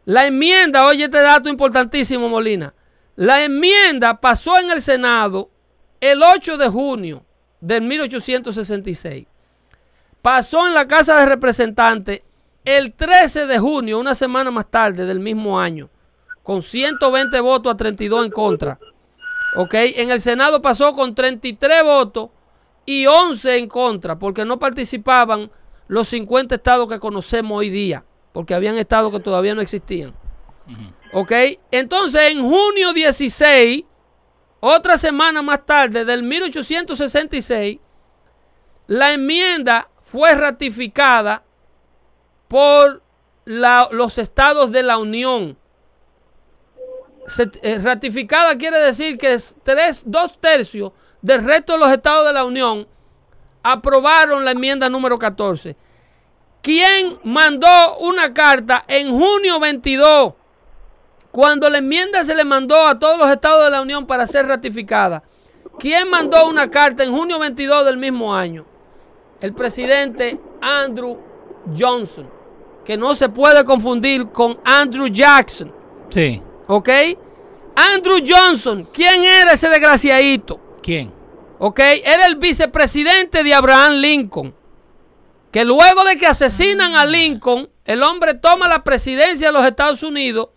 [0.08, 2.74] la enmienda, oye este dato importantísimo, Molina.
[3.18, 5.50] La enmienda pasó en el Senado
[6.00, 7.26] el 8 de junio
[7.60, 9.28] del 1866.
[10.22, 12.22] Pasó en la Casa de Representantes
[12.64, 15.90] el 13 de junio, una semana más tarde del mismo año,
[16.42, 18.80] con 120 votos a 32 en contra.
[19.58, 19.74] ¿Ok?
[19.74, 22.30] En el Senado pasó con 33 votos
[22.86, 25.52] y 11 en contra, porque no participaban
[25.90, 28.06] los 50 estados que conocemos hoy día,
[28.38, 30.14] porque habían estados que todavía no existían.
[31.12, 31.32] ¿Ok?
[31.72, 33.84] Entonces, en junio 16,
[34.60, 37.80] otra semana más tarde, del 1866,
[38.86, 41.42] la enmienda fue ratificada
[42.48, 43.02] por
[43.46, 45.58] la- los estados de la Unión.
[47.26, 50.92] Se- eh, ratificada quiere decir que es tres, dos tercios
[51.24, 52.88] del resto de los estados de la Unión
[53.64, 55.76] aprobaron la enmienda número 14.
[56.68, 60.34] ¿Quién mandó una carta en junio 22?
[61.32, 64.48] Cuando la enmienda se le mandó a todos los estados de la Unión para ser
[64.48, 65.24] ratificada.
[65.80, 68.66] ¿Quién mandó una carta en junio 22 del mismo año?
[69.40, 71.18] El presidente Andrew
[71.74, 72.30] Johnson,
[72.84, 75.74] que no se puede confundir con Andrew Jackson.
[76.10, 76.42] Sí.
[76.68, 76.90] ¿Ok?
[77.78, 80.60] Andrew Johnson, ¿quién era ese desgraciadito?
[80.84, 81.14] ¿Quién?
[81.60, 81.80] ¿Ok?
[81.80, 84.54] Era el vicepresidente de Abraham Lincoln.
[85.58, 90.04] Que luego de que asesinan a Lincoln, el hombre toma la presidencia de los Estados
[90.04, 90.50] Unidos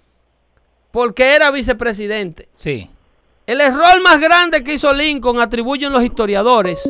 [0.90, 2.50] porque era vicepresidente.
[2.54, 2.90] Sí.
[3.46, 6.82] El error más grande que hizo Lincoln, atribuyen los historiadores,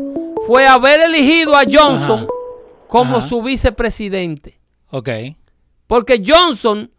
[0.45, 2.29] fue haber elegido a Johnson Ajá.
[2.89, 3.29] como Ajá.
[3.29, 4.59] su vicepresidente.
[4.91, 5.09] Ok.
[5.87, 6.91] Porque Johnson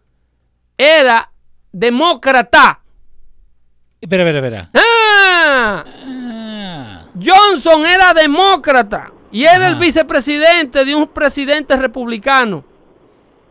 [0.77, 1.29] era
[1.73, 2.79] demócrata.
[3.99, 4.69] Espera, espera, espera.
[4.75, 5.83] ¡Ah!
[6.05, 9.79] Ah, Johnson era demócrata y era el Ajá.
[9.81, 12.63] vicepresidente de un presidente republicano.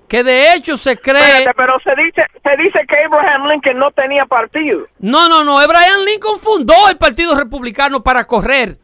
[0.09, 1.21] Que de hecho se cree.
[1.23, 4.81] Espérate, pero se dice, se dice que Abraham Lincoln no tenía partido.
[4.99, 5.57] No, no, no.
[5.59, 8.77] Abraham Lincoln fundó el Partido Republicano para correr.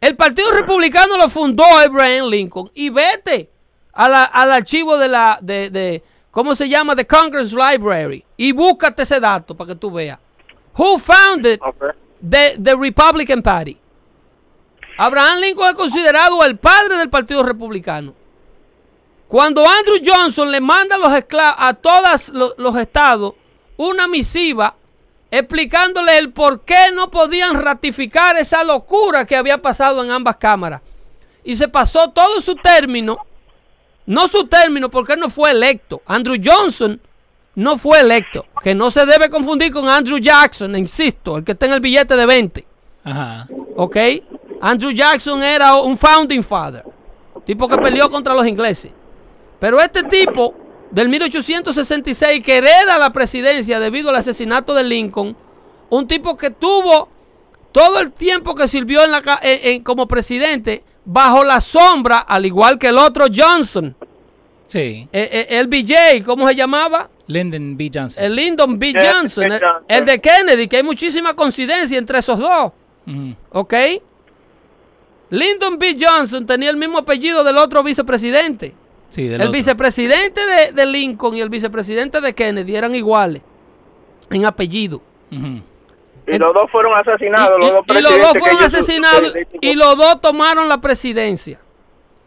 [0.00, 2.68] El Partido Republicano lo fundó Abraham Lincoln.
[2.74, 3.48] Y vete
[3.92, 5.38] a la- al archivo de la.
[5.40, 6.96] De, de- ¿Cómo se llama?
[6.96, 8.24] The Congress Library.
[8.36, 10.18] Y búscate ese dato para que tú veas.
[10.76, 11.60] Who founded
[12.28, 13.76] the, the Republican Party?
[14.98, 18.14] Abraham Lincoln es considerado el padre del Partido Republicano.
[19.28, 23.34] Cuando Andrew Johnson le manda a los esclavos a todos lo- los estados
[23.76, 24.74] una misiva
[25.30, 30.80] explicándole el por qué no podían ratificar esa locura que había pasado en ambas cámaras.
[31.44, 33.18] Y se pasó todo su término,
[34.06, 36.00] no su término porque él no fue electo.
[36.06, 37.00] Andrew Johnson
[37.54, 41.66] no fue electo, que no se debe confundir con Andrew Jackson, insisto, el que está
[41.66, 42.66] en el billete de 20.
[43.04, 43.46] Ajá.
[43.76, 43.96] ¿Ok?
[44.60, 46.84] Andrew Jackson era un founding father,
[47.44, 48.92] tipo que peleó contra los ingleses.
[49.60, 50.54] Pero este tipo
[50.90, 55.36] del 1866 que hereda la presidencia debido al asesinato de Lincoln,
[55.90, 57.08] un tipo que tuvo
[57.72, 62.18] todo el tiempo que sirvió en la ca- en- en- como presidente bajo la sombra,
[62.18, 63.94] al igual que el otro Johnson,
[64.66, 65.08] Sí.
[65.12, 67.08] eh, eh, el BJ, ¿cómo se llamaba?
[67.26, 67.90] Lyndon B.
[67.94, 68.22] Johnson.
[68.24, 68.92] El Lyndon B.
[68.94, 72.72] Johnson, el, el de Kennedy, que hay muchísima coincidencia entre esos dos.
[73.06, 73.34] Ujú.
[73.52, 73.74] ¿Ok?
[75.30, 75.96] Lyndon B.
[75.98, 78.74] Johnson tenía el mismo apellido del otro vicepresidente.
[79.10, 79.52] Sí, del el otro.
[79.52, 83.42] vicepresidente de, de Lincoln y el vicepresidente de Kennedy eran iguales
[84.30, 85.00] en apellido.
[85.30, 87.58] Y los dos fueron asesinados.
[87.58, 91.58] y, los dos, y- y los dos fueron asesinados y los dos tomaron la presidencia.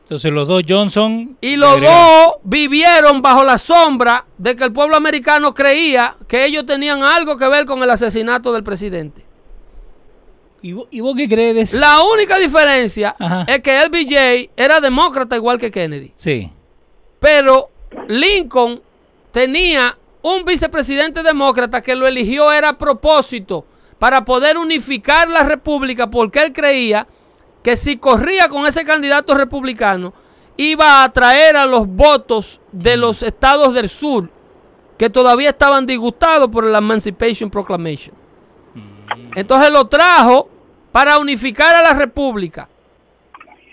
[0.04, 1.38] Entonces los dos Johnson.
[1.40, 2.04] Y los agregaron.
[2.26, 7.38] dos vivieron bajo la sombra de que el pueblo americano creía que ellos tenían algo
[7.38, 9.24] que ver con el asesinato del presidente.
[10.62, 11.78] ¿Y vos, y vos qué crees de eso?
[11.78, 13.46] La única diferencia Ajá.
[13.48, 16.12] es que LBJ era demócrata igual que Kennedy.
[16.16, 16.52] Sí.
[17.20, 17.70] Pero
[18.08, 18.82] Lincoln
[19.32, 23.66] tenía un vicepresidente demócrata que lo eligió era a propósito
[23.98, 27.08] para poder unificar la república porque él creía
[27.64, 30.14] que si corría con ese candidato republicano
[30.58, 34.30] iba a atraer a los votos de los estados del sur
[34.98, 38.21] que todavía estaban disgustados por la Emancipation Proclamation.
[39.36, 40.50] Entonces lo trajo
[40.92, 42.68] para unificar a la república.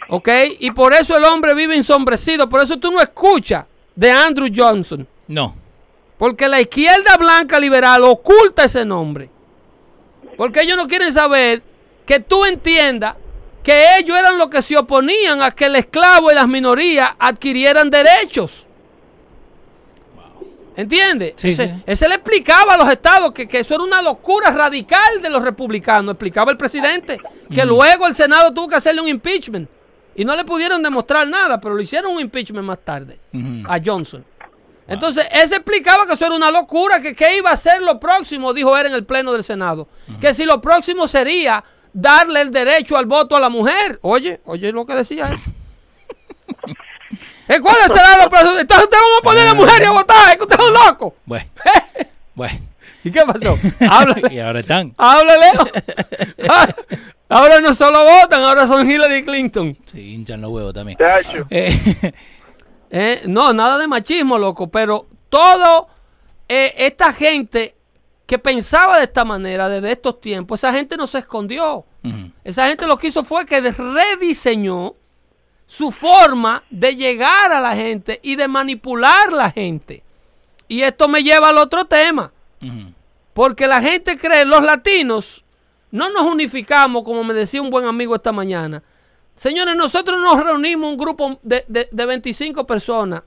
[0.09, 0.29] ¿Ok?
[0.61, 2.49] Y por eso el hombre vive ensombrecido.
[2.49, 5.07] Por eso tú no escuchas de Andrew Johnson.
[5.27, 5.55] No.
[6.17, 9.29] Porque la izquierda blanca liberal oculta ese nombre.
[10.37, 11.63] Porque ellos no quieren saber
[12.07, 13.17] que tú entiendas
[13.63, 17.91] que ellos eran los que se oponían a que el esclavo y las minorías adquirieran
[17.91, 18.68] derechos.
[20.79, 21.33] ¿Entiendes?
[21.35, 21.83] Sí, ese, sí.
[21.87, 25.43] ese le explicaba a los estados que, que eso era una locura radical de los
[25.43, 26.13] republicanos.
[26.13, 27.19] Explicaba el presidente
[27.53, 29.69] que luego el Senado tuvo que hacerle un impeachment.
[30.15, 33.19] Y no le pudieron demostrar nada, pero le hicieron un impeachment más tarde
[33.67, 34.25] a Johnson.
[34.87, 38.55] Entonces, ese explicaba que eso era una locura, que qué iba a ser lo próximo,
[38.55, 39.89] dijo él en el pleno del Senado.
[40.21, 43.99] Que si lo próximo sería darle el derecho al voto a la mujer.
[44.03, 45.39] Oye, oye lo que decía él.
[47.49, 48.59] ¿Eh, ¿Cuál será lo próximo?
[48.59, 50.75] Entonces ustedes van a poner a la mujer a votar, es que usted es un
[50.75, 51.15] loco.
[51.25, 51.47] Bueno,
[52.35, 52.59] bueno.
[53.05, 53.59] ¿Y qué pasó?
[53.91, 54.23] Háblale.
[54.35, 54.95] y ahora están.
[54.99, 55.53] Háblale.
[57.31, 59.77] Ahora no solo votan, ahora son Hillary Clinton.
[59.85, 60.97] Sí, hinchan los huevos también.
[61.51, 62.13] Eh,
[62.91, 65.89] Eh, no, nada de machismo, loco, pero todo
[66.49, 67.77] eh, esta gente
[68.25, 71.85] que pensaba de esta manera desde estos tiempos, esa gente no se escondió.
[72.45, 74.95] Esa gente lo que hizo fue que rediseñó
[75.69, 80.03] su forma de llegar a la gente y de manipular la gente.
[80.67, 82.33] Y esto me lleva al otro tema.
[83.35, 85.45] Porque la gente cree, los latinos,
[85.93, 88.83] no nos unificamos, como me decía un buen amigo esta mañana.
[89.37, 93.23] Señores, nosotros nos reunimos un grupo de, de- de 25 personas,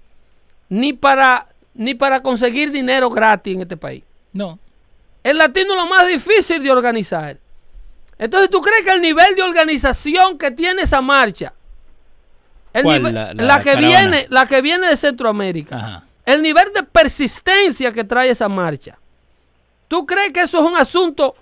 [0.68, 4.04] ni para, ni para conseguir dinero gratis en este país.
[4.34, 4.60] No.
[5.24, 7.38] El latino es lo más difícil de organizar.
[8.18, 11.54] Entonces, ¿tú crees que el nivel de organización que tiene esa marcha,
[12.74, 13.00] el ¿Cuál?
[13.04, 13.88] nivel- La- la, la que caravana.
[13.88, 16.04] viene, la que viene de Centroamérica, Ajá.
[16.26, 18.98] el nivel de persistencia que trae esa marcha,
[19.88, 21.36] ¿tú crees que eso es un asunto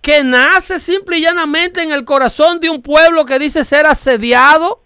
[0.00, 4.82] que nace simple y llanamente en el corazón de un pueblo que dice ser asediado?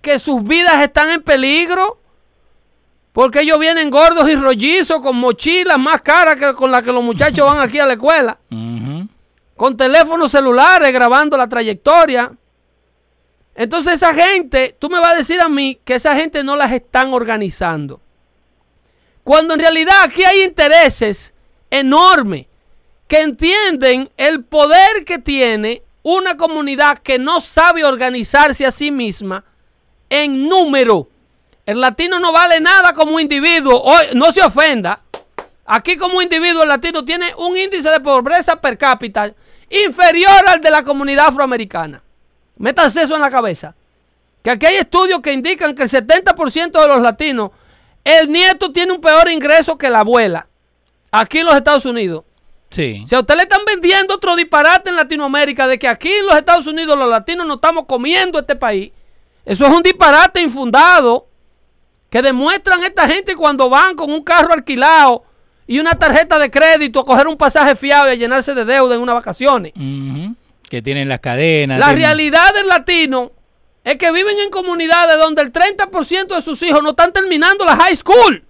[0.00, 1.98] ¿Que sus vidas están en peligro?
[3.12, 7.02] Porque ellos vienen gordos y rollizos con mochilas más caras que con las que los
[7.02, 8.38] muchachos van aquí a la escuela,
[9.56, 12.30] con teléfonos celulares grabando la trayectoria.
[13.54, 16.72] Entonces esa gente, tú me vas a decir a mí que esa gente no las
[16.72, 18.00] están organizando.
[19.24, 21.34] Cuando en realidad aquí hay intereses
[21.70, 22.46] enormes
[23.06, 29.44] que entienden el poder que tiene una comunidad que no sabe organizarse a sí misma
[30.08, 31.08] en número.
[31.66, 33.80] El latino no vale nada como individuo.
[33.80, 35.00] Hoy, no se ofenda.
[35.66, 39.32] Aquí como individuo el latino tiene un índice de pobreza per cápita
[39.68, 42.02] inferior al de la comunidad afroamericana.
[42.60, 43.74] Métanse eso en la cabeza.
[44.42, 47.52] Que aquí hay estudios que indican que el 70% de los latinos,
[48.04, 50.46] el nieto tiene un peor ingreso que la abuela.
[51.10, 52.24] Aquí en los Estados Unidos.
[52.68, 53.02] Sí.
[53.06, 56.36] Si a usted le están vendiendo otro disparate en Latinoamérica de que aquí en los
[56.36, 58.92] Estados Unidos los latinos no estamos comiendo este país,
[59.46, 61.26] eso es un disparate infundado
[62.10, 65.24] que demuestran esta gente cuando van con un carro alquilado
[65.66, 68.96] y una tarjeta de crédito a coger un pasaje fiado y a llenarse de deuda
[68.96, 69.72] en unas vacaciones.
[70.70, 71.78] Que tienen las cadenas.
[71.78, 73.32] La tienen- realidad del latino
[73.84, 77.76] es que viven en comunidades donde el 30% de sus hijos no están terminando la
[77.76, 78.44] high school.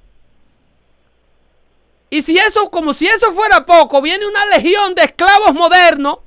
[2.10, 6.18] Y si eso, como si eso fuera poco, viene una legión de esclavos modernos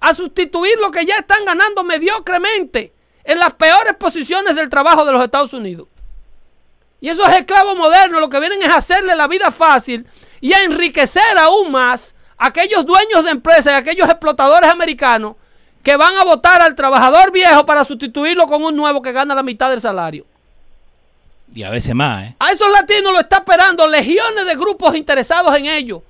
[0.00, 2.92] a sustituir lo que ya están ganando mediocremente
[3.24, 5.86] en las peores posiciones del trabajo de los Estados Unidos.
[7.00, 10.06] Y esos esclavos modernos lo que vienen es a hacerle la vida fácil
[10.40, 15.34] y a enriquecer aún más aquellos dueños de empresas y aquellos explotadores americanos
[15.82, 19.42] que van a votar al trabajador viejo para sustituirlo con un nuevo que gana la
[19.42, 20.24] mitad del salario.
[21.54, 22.36] Y a veces más, ¿eh?
[22.38, 26.02] A esos latinos lo está esperando legiones de grupos interesados en ello.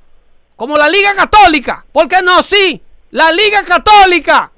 [0.57, 1.85] Como la Liga Católica.
[1.93, 2.43] ¿Por qué no?
[2.43, 4.51] Sí, la Liga Católica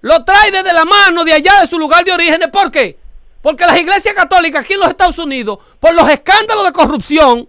[0.00, 2.40] lo trae desde la mano de allá de su lugar de origen.
[2.50, 2.98] ¿Por qué?
[3.42, 7.48] Porque las iglesias católicas aquí en los Estados Unidos, por los escándalos de corrupción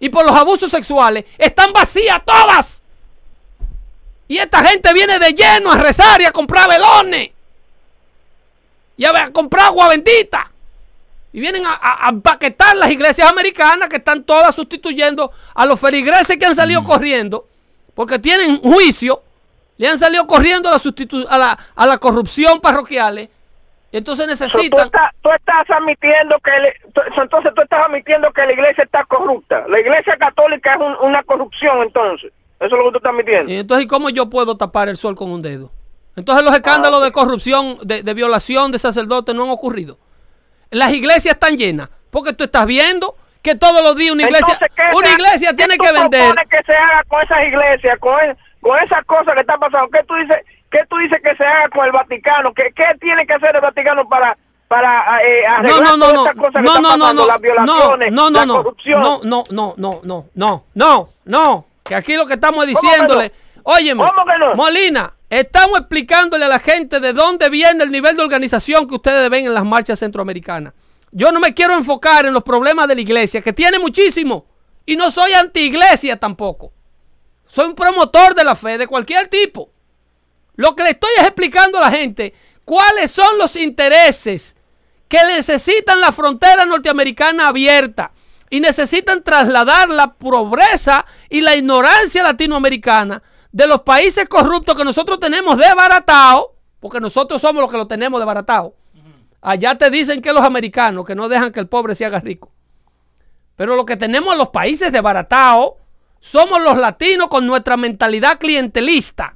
[0.00, 2.81] y por los abusos sexuales, están vacías todas.
[4.32, 7.32] Y esta gente viene de lleno a rezar y a comprar velones.
[8.96, 10.50] Y a, a comprar agua bendita.
[11.34, 12.08] Y vienen a, a-
[12.76, 17.46] las iglesias americanas que están todas sustituyendo a los feligreses que han salido corriendo
[17.94, 19.22] porque tienen juicio,
[19.76, 23.28] le han salido corriendo a la, sustitu- a la, a la corrupción parroquiales.
[23.92, 24.90] Entonces So, tú, necesitan.
[25.20, 29.04] tú estás admitiendo que le- tú- so, entonces tú estás admitiendo que la iglesia está
[29.04, 29.66] corrupta.
[29.68, 32.32] La iglesia católica es un- una corrupción entonces.
[32.62, 33.52] Eso es lo que tú estás admitiendo.
[33.52, 35.72] Entonces, ¿y cómo yo puedo tapar el sol con un dedo?
[36.14, 39.98] Entonces los escándalos ah, de corrupción, de, violación de sacerdotes no han ocurrido.
[40.70, 44.94] Las iglesias están llenas, porque tú estás viendo que todos los días una iglesia, entonces,
[44.94, 46.34] una iglesia ¿qué tiene que vender.
[46.48, 49.88] que se haga con esas iglesias, con, e, con esas cosas que están pasando?
[49.88, 50.38] ¿Qué tú dices,
[50.70, 52.52] qué tú dices que se haga con el Vaticano?
[52.54, 54.36] ¿Qué, qué tiene que hacer el Vaticano para
[54.68, 58.30] para eh, eh arreglar no, no, todas estas cosas que están pasando, las violaciones, no,
[58.30, 59.02] no, no, la corrupción?
[59.02, 62.80] No, no, no, no, no, no, no, no que aquí lo que estamos que no?
[62.80, 63.32] diciéndole,
[63.64, 64.54] óyeme, ¿Cómo que no?
[64.54, 69.28] Molina, estamos explicándole a la gente de dónde viene el nivel de organización que ustedes
[69.28, 70.72] ven en las marchas centroamericanas.
[71.10, 74.46] Yo no me quiero enfocar en los problemas de la iglesia, que tiene muchísimo,
[74.84, 76.72] Y no soy anti-iglesia tampoco.
[77.46, 79.70] Soy un promotor de la fe de cualquier tipo.
[80.56, 82.34] Lo que le estoy es explicando a la gente
[82.64, 84.56] cuáles son los intereses
[85.08, 88.12] que necesitan la frontera norteamericana abierta
[88.52, 95.18] y necesitan trasladar la pobreza y la ignorancia latinoamericana de los países corruptos que nosotros
[95.18, 96.48] tenemos desbaratados,
[96.78, 98.74] porque nosotros somos los que lo tenemos desbaratado.
[99.40, 102.52] Allá te dicen que los americanos que no dejan que el pobre se haga rico.
[103.56, 105.70] Pero lo que tenemos en los países desbaratados
[106.20, 109.34] somos los latinos con nuestra mentalidad clientelista.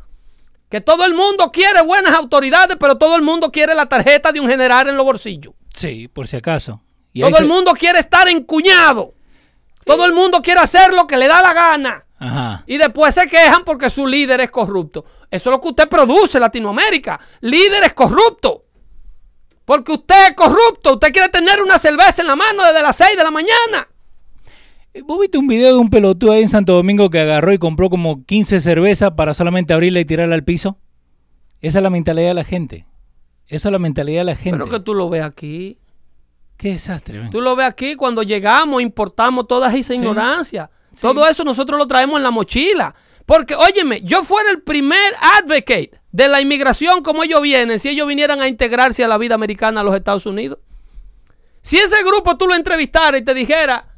[0.69, 4.41] Que todo el mundo quiere buenas autoridades, pero todo el mundo quiere la tarjeta de
[4.41, 5.55] un general en los bolsillos.
[5.73, 6.83] Sí, por si acaso.
[7.17, 9.15] Y Todo el mundo quiere estar encuñado.
[9.87, 12.05] Todo el mundo quiere hacer lo que le da la gana.
[12.19, 12.63] Ajá.
[12.67, 15.07] Y después se quejan porque su líder es corrupto.
[15.31, 17.19] Eso es lo que usted produce en Latinoamérica.
[17.41, 18.59] Líderes corruptos.
[19.65, 20.93] Porque usted es corrupto.
[20.93, 23.89] Usted quiere tener una cerveza en la mano desde las 6 de la mañana.
[24.93, 27.59] Eh, ¿Vos viste un video de un pelotudo ahí en Santo Domingo que agarró y
[27.59, 30.77] compró como 15 cervezas para solamente abrirla y tirarla al piso?
[31.63, 32.85] Esa es la mentalidad de la gente.
[33.47, 34.59] Esa es la mentalidad de la gente.
[34.59, 35.79] Pero que tú lo ves aquí.
[36.57, 37.29] Qué desastre.
[37.31, 40.71] Tú lo ves aquí cuando llegamos, importamos toda esa ignorancia.
[41.01, 42.95] Todo eso nosotros lo traemos en la mochila.
[43.27, 48.07] Porque, óyeme, yo fuera el primer advocate de la inmigración como ellos vienen, si ellos
[48.07, 50.59] vinieran a integrarse a la vida americana a los Estados Unidos.
[51.61, 53.89] Si ese grupo tú lo entrevistaras y te dijera,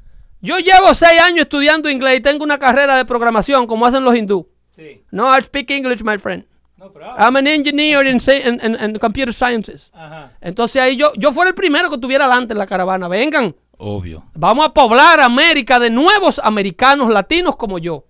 [0.41, 4.17] yo llevo seis años estudiando inglés y tengo una carrera de programación como hacen los
[4.17, 4.49] hindú.
[4.75, 5.03] Sí.
[5.11, 6.47] No, I speak English, my friend.
[6.79, 9.91] No, pero- I'm an engineer in, in- in- in computer sciences.
[9.93, 10.33] Ajá.
[10.41, 13.09] Entonces ahí yo, yo fuera el primero que tuviera adelante en la caravana.
[13.09, 14.25] Vengan, Obvio.
[14.35, 18.05] Vamos a poblar América de nuevos americanos latinos como yo.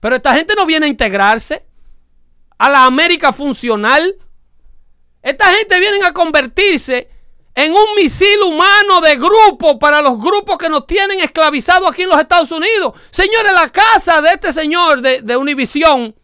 [0.00, 1.64] Pero esta gente no viene a integrarse
[2.56, 4.14] a la América funcional.
[5.22, 7.08] Esta gente viene a convertirse
[7.54, 12.08] en un misil humano de grupo para los grupos que nos tienen esclavizados aquí en
[12.08, 12.94] los Estados Unidos.
[13.10, 16.14] Señores, la casa de este señor de, de Univisión,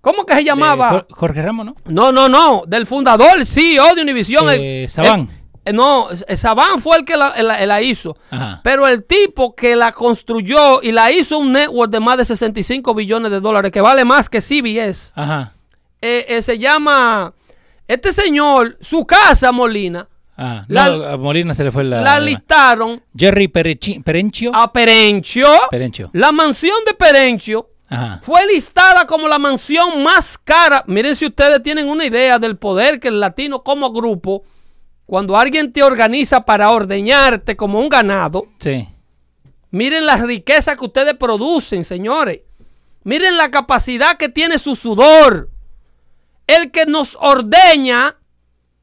[0.00, 0.88] ¿cómo que se llamaba?
[0.88, 1.74] Eh, Jor- Jorge Ramos, ¿no?
[1.86, 4.46] No, no, no, del fundador, CEO de Univision.
[4.50, 5.28] Eh, Saban.
[5.72, 8.16] no, eh, Saban fue el que la, la- la hizo.
[8.30, 8.60] Ajá.
[8.64, 12.94] Pero el tipo que la construyó y la hizo un network de más de 65
[12.94, 15.54] billones de dólares, que vale más que CBS, Ajá.
[16.00, 17.32] eh, eh, se llama,
[17.88, 20.64] este señor, su casa, Molina, Ajá.
[20.68, 22.00] La- no, a Molina se le fue la.
[22.00, 24.50] la listaron Jerry Perenchio.
[24.54, 25.46] a Perenchio.
[25.70, 26.08] Perenchio.
[26.14, 28.20] La mansión de Perenchio Ajá.
[28.22, 30.84] fue listada como la mansión más cara.
[30.86, 34.44] Miren si ustedes tienen una idea del poder que el latino como grupo,
[35.06, 38.88] cuando alguien te organiza para ordeñarte como un ganado, Sí.
[39.72, 42.40] miren las riquezas que ustedes producen, señores.
[43.02, 45.50] Miren la capacidad que tiene su sudor.
[46.46, 48.16] El que nos ordeña,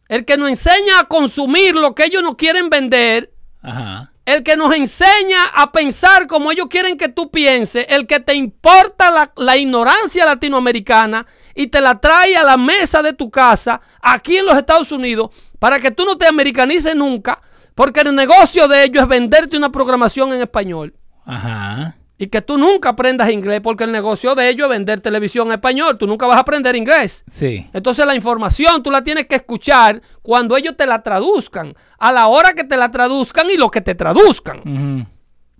[0.09, 3.31] el que nos enseña a consumir lo que ellos no quieren vender,
[3.61, 4.11] Ajá.
[4.27, 8.33] El que nos enseña a pensar como ellos quieren que tú pienses, el que te
[8.35, 11.25] importa la, la ignorancia latinoamericana
[11.55, 15.29] y te la trae a la mesa de tu casa aquí en los Estados Unidos
[15.59, 17.41] para que tú no te americanices nunca,
[17.73, 20.93] porque el negocio de ellos es venderte una programación en español
[21.25, 21.95] Ajá.
[22.17, 25.53] Y que tú nunca aprendas inglés, porque el negocio de ellos es vender televisión en
[25.53, 27.23] español, tú nunca vas a aprender inglés.
[27.31, 27.69] Sí.
[27.73, 32.27] Entonces la información tú la tienes que escuchar cuando ellos te la traduzcan, a la
[32.27, 35.07] hora que te la traduzcan y lo que te traduzcan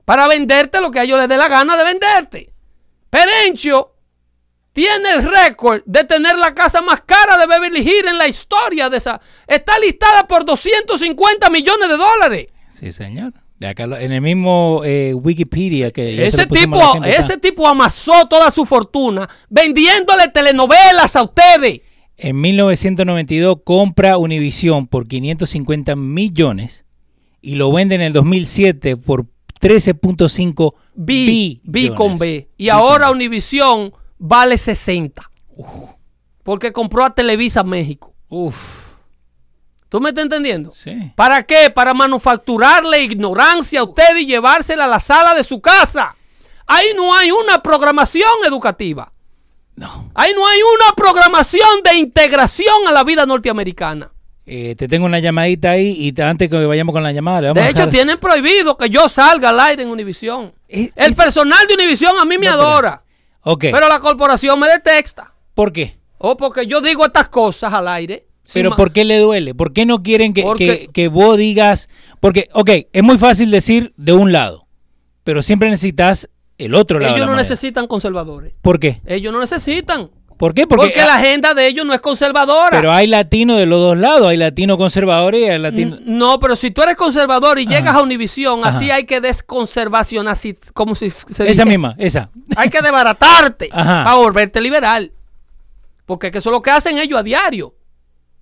[0.07, 2.53] para venderte lo que a ellos les dé la gana de venderte.
[3.09, 3.93] Perenchio
[4.71, 8.89] tiene el récord de tener la casa más cara de Beverly Hills en la historia
[8.89, 9.19] de esa.
[9.45, 12.47] Está listada por 250 millones de dólares.
[12.69, 13.33] Sí, señor.
[13.59, 18.27] De acá, lo- en el mismo eh, Wikipedia que Ese tipo, gente ese tipo amasó
[18.27, 21.81] toda su fortuna vendiéndole telenovelas a ustedes.
[22.17, 26.85] En 1992 compra Univision por 550 millones
[27.41, 29.25] y lo vende en el 2007 por
[29.59, 32.47] 13.5 B, B con B.
[32.57, 33.13] Y B ahora B.
[33.13, 35.31] Univision vale 60.
[36.43, 38.13] Porque compró a Televisa México.
[38.29, 38.76] Uf,
[39.89, 40.73] ¿Tú me estás entendiendo?
[40.73, 41.11] sí.
[41.15, 41.69] ¿Para qué?
[41.69, 46.15] Para manufacturarle ignorancia a usted y llevársela a la sala de su casa.
[46.65, 49.11] Ahí no hay una programación educativa.
[49.75, 50.11] No.
[50.15, 54.11] Ahí no hay una programación de integración a la vida norteamericana.
[54.45, 57.47] Eh, te tengo una llamadita ahí y te- antes que vayamos con la llamada, le
[57.49, 60.53] vamos De hecho, tienen prohibido que yo salga al aire en Univisión.
[60.67, 63.03] Eh, El es- personal de Univisión a mí me No, pero- adora.
[63.43, 63.65] Ok.
[63.71, 65.33] Pero la corporación me detesta.
[65.53, 65.97] ¿Por qué?
[66.17, 68.26] O porque yo digo estas cosas al aire.
[68.53, 69.53] Pero ¿por qué le duele?
[69.55, 71.89] ¿Por qué no quieren que, Porque- que, que vos digas?
[72.19, 74.67] Porque, ok, es muy fácil decir de un lado,
[75.23, 77.11] pero siempre necesitas el otro lado.
[77.13, 77.43] de Ellos la no moneda.
[77.49, 78.53] necesitan conservadores.
[78.61, 79.01] ¿Por qué?
[79.05, 80.09] Ellos no necesitan.
[80.37, 80.67] ¿Por qué?
[80.67, 82.69] Porque, Porque, la agenda de ellos no es conservadora.
[82.69, 85.99] pero hay latinos de los dos lados, hay latinos conservadores y hay latinos...
[86.05, 90.33] No, pero si tú eres conservador y llegas a Univisión, a ti hay que desconservacionar,
[90.33, 91.65] así como si se Esa dijese.
[91.65, 92.29] misma, esa.
[92.55, 94.03] Hay que desbaratarte Ajá.
[94.03, 95.11] para volverte liberal.
[96.05, 97.73] Porque que eso es lo que hacen ellos a diario.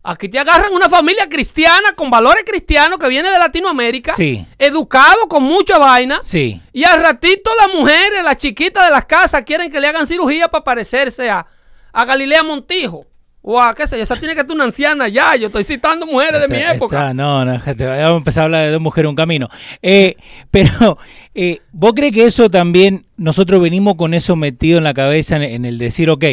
[0.07, 4.45] Aquí te agarran una familia cristiana con valores cristianos que viene de Latinoamérica, Sí.
[4.59, 6.19] educado con mucha vaina.
[6.21, 6.61] Sí.
[6.73, 10.47] Y al ratito las mujeres, las chiquitas de las casas, quieren que le hagan cirugía
[10.47, 11.45] para parecerse a,
[11.91, 13.05] a Galilea Montijo.
[13.47, 15.35] O a qué sé yo, esa tiene que ser una anciana ya.
[15.35, 16.97] Yo estoy citando mujeres de mi época.
[16.97, 19.49] está- no, no, gente, vamos a empezar a hablar de dos mujeres un camino.
[19.83, 20.15] Eh,
[20.51, 20.97] pero,
[21.35, 25.43] eh, ¿vos crees que eso también, nosotros venimos con eso metido en la cabeza en,
[25.43, 26.25] en el decir, ok,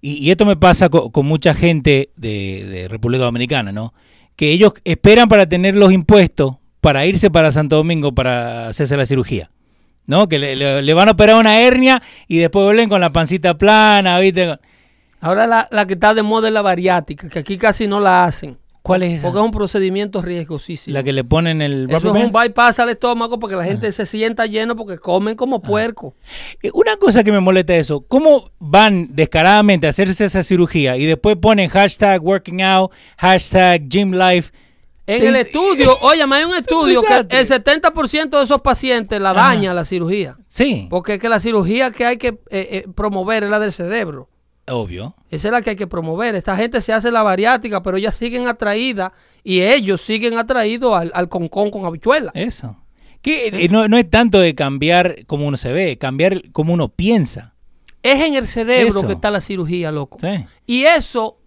[0.00, 3.92] y, esto me pasa co- con, mucha gente de, República Dominicana, ¿no?
[4.36, 9.06] Que ellos esperan para tener los impuestos para irse para Santo Domingo para hacerse la
[9.06, 9.50] cirugía.
[10.06, 10.28] ¿No?
[10.28, 14.58] Que le, van a operar una hernia y después vuelven con la pancita plana, ¿viste?
[15.20, 18.24] Ahora la, la que está de moda es la bariátrica, que aquí casi no la
[18.24, 18.58] hacen.
[18.90, 19.22] ¿Cuál es esa?
[19.28, 20.94] Porque es un procedimiento riesgosísimo.
[20.94, 24.06] La que le ponen el Eso es un bypass al estómago porque la gente se
[24.06, 26.14] sienta lleno porque comen como puerco.
[26.62, 30.96] Eh, Una cosa que me molesta es eso, ¿cómo van descaradamente a hacerse esa cirugía
[30.96, 34.50] y después ponen hashtag working out, hashtag gym life?
[35.06, 39.30] En el Es- estudio, oye, hay un estudio que el 70% de esos pacientes la
[39.30, 39.40] Ajá.
[39.48, 40.36] daña la cirugía.
[40.46, 43.72] Sí, Porque es que la cirugía que hay que eh, eh, promover es la del
[43.72, 44.28] cerebro.
[44.70, 45.14] Obvio.
[45.30, 46.34] Esa es la que hay que promover.
[46.34, 49.12] Esta gente se hace la bariátrica, pero ellas siguen atraídas
[49.44, 52.30] y ellos siguen atraídos al, al concón con habichuela.
[52.34, 52.76] Eso.
[53.22, 56.88] Que eh, no, no es tanto de cambiar como uno se ve, cambiar como uno
[56.88, 57.54] piensa.
[58.02, 59.06] Es en el cerebro Eso.
[59.06, 60.16] que está la cirugía, loco.
[60.20, 60.46] Sí.
[60.66, 61.38] Y eso,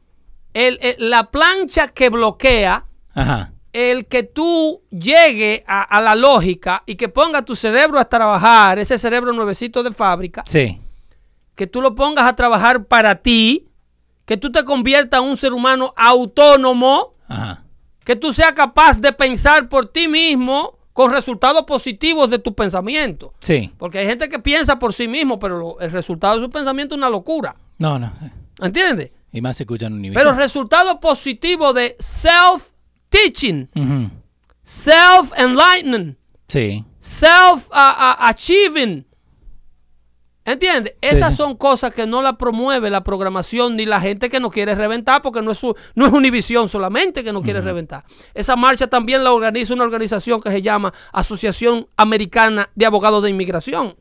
[0.53, 3.53] el- el- la plancha que bloquea Ajá.
[3.73, 8.77] el que tú llegue a, a la lógica y que ponga tu cerebro a trabajar,
[8.77, 10.79] ese cerebro nuevecito de fábrica, Sí.
[11.55, 13.67] Que tú lo pongas a trabajar para ti,
[14.25, 17.63] que tú te conviertas en un ser humano autónomo, Ajá.
[18.03, 23.33] que tú seas capaz de pensar por ti mismo con resultados positivos de tu pensamiento.
[23.39, 23.71] Sí.
[23.77, 26.95] Porque hay gente que piensa por sí mismo, pero lo- el resultado de su pensamiento
[26.95, 27.55] es una locura.
[27.79, 28.11] No, no.
[28.61, 29.11] ¿Entiendes?
[29.31, 30.17] Y más se escuchan un nivel.
[30.17, 34.09] Pero resultado positivo de self-teaching, Ujú.
[34.63, 36.83] self-enlightenment, Sí.
[36.99, 39.05] self-achieving.
[40.45, 40.95] ¿Entiendes?
[40.99, 41.37] Esas sí.
[41.37, 45.21] son cosas que no la promueve la programación ni la gente que no quiere reventar,
[45.21, 48.03] porque no es, su- no es Univisión solamente que no quiere reventar.
[48.33, 53.29] Esa marcha también la organiza una organización que se llama Asociación Americana de Abogados de
[53.29, 53.95] Inmigración.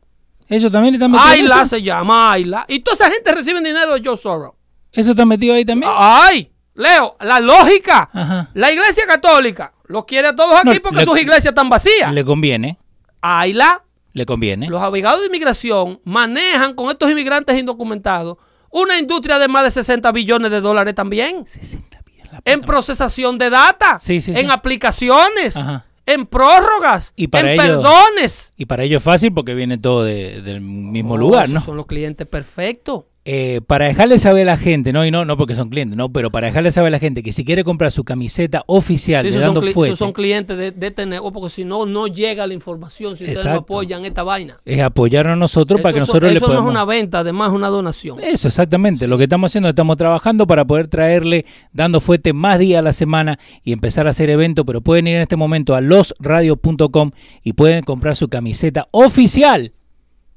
[0.49, 1.55] ¿Eso también está metido?
[1.61, 1.65] eso?
[1.65, 2.65] se llama, AILA.
[2.67, 4.51] Y toda esa gente recibe dinero de Joe Soros.
[4.91, 5.89] ¿Eso está metido ahí también?
[5.95, 6.51] ¡Ay!
[6.75, 8.09] Leo, la lógica.
[8.11, 8.49] Ajá.
[8.53, 12.13] La iglesia católica los quiere a todos aquí No, porque le- sus iglesias están vacías.
[12.13, 12.77] Le conviene.
[13.21, 13.83] AILA
[14.13, 14.69] Le conviene.
[14.69, 18.37] Los abogados de inmigración manejan con estos inmigrantes indocumentados
[18.69, 21.45] una industria de más de 60 billones de dólares también.
[21.45, 24.51] 60 bien, la En procesación de data, Sí, sí, en sí.
[24.51, 25.85] aplicaciones, Ajá.
[26.05, 28.53] en prórrogas, Y para en perdones.
[28.57, 31.59] Y para ello es fácil porque viene todo de- del mismo Oh, lugar, ¿no?
[31.59, 33.05] Son los clientes perfectos.
[33.25, 36.11] Eh, para dejarle saber a la gente, no, y no, no porque son clientes, no,
[36.11, 39.27] pero para dejarle saber a la gente que si quiere comprar su camiseta oficial Sí,
[39.31, 42.45] de son, Dando esos son clientes de, de este negocio, porque si no, no llega
[42.45, 44.59] la información si ustedes no apoyan esta vaina.
[44.65, 47.51] es apoyarnos a nosotros para que Eso- nosotros le eso no es una venta, además
[47.51, 48.19] es una donación.
[48.21, 49.07] Eso, exactamente.
[49.07, 52.91] Lo que estamos haciendo, estamos trabajando para poder traerle, dando fuerte más días a la
[52.91, 57.53] semana y empezar a hacer eventos, pero pueden ir en este momento a losradio.com y
[57.53, 59.71] pueden comprar su camiseta oficial.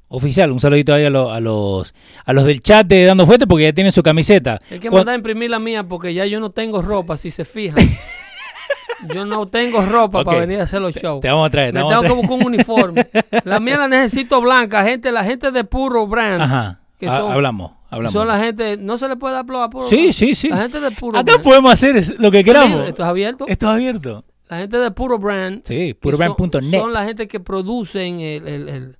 [0.09, 1.93] Oficial, un saludito ahí a, lo- a los
[2.25, 4.57] a los del chat de Dando Fuerte porque ya tienen su camiseta.
[4.71, 7.43] Hay que mandar a imprimir la mía porque ya yo no tengo ropa, si se
[7.43, 7.83] fijan.
[9.13, 10.25] yo no tengo ropa Ok.
[10.25, 11.19] para venir a hacer los shows.
[11.21, 11.69] Te vamos a traer.
[11.73, 12.29] te Me vamos a tengo que traer.
[12.29, 13.07] buscar un uniforme.
[13.43, 16.41] La mía la necesito blanca, gente, la gente de puro brand.
[16.41, 16.79] Ajá.
[16.97, 18.13] que son- hablamos, hablamos.
[18.13, 20.13] Son la gente, no se le puede dar a puro Sí, brand.
[20.13, 20.47] sí, sí.
[20.49, 21.43] La gente de puro Acá brand.
[21.43, 22.87] podemos hacer lo que queramos.
[22.87, 23.45] Esto es abierto.
[23.47, 24.23] Esto es abierto.
[24.49, 25.61] La gente de puro brand.
[25.65, 26.61] Sí, que purobrand.net.
[26.61, 28.97] Son, son la gente que producen el, el- el-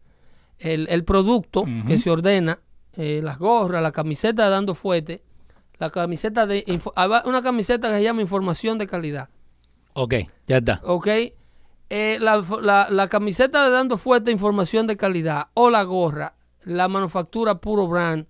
[0.60, 2.60] el- el producto que se ordena,
[2.94, 5.22] eh, las gorras, la camiseta de Dando Fuerte,
[5.78, 6.64] la camiseta de...
[6.98, 9.30] va- una camiseta que se llama Información de Calidad.
[9.94, 10.16] Ok,
[10.48, 10.82] ya está.
[10.84, 11.08] ¿Ok?
[11.90, 16.88] Eh, la, la- la camiseta de Dando Fuerte Información de Calidad o la gorra, la
[16.88, 18.26] manufactura Puro Brand,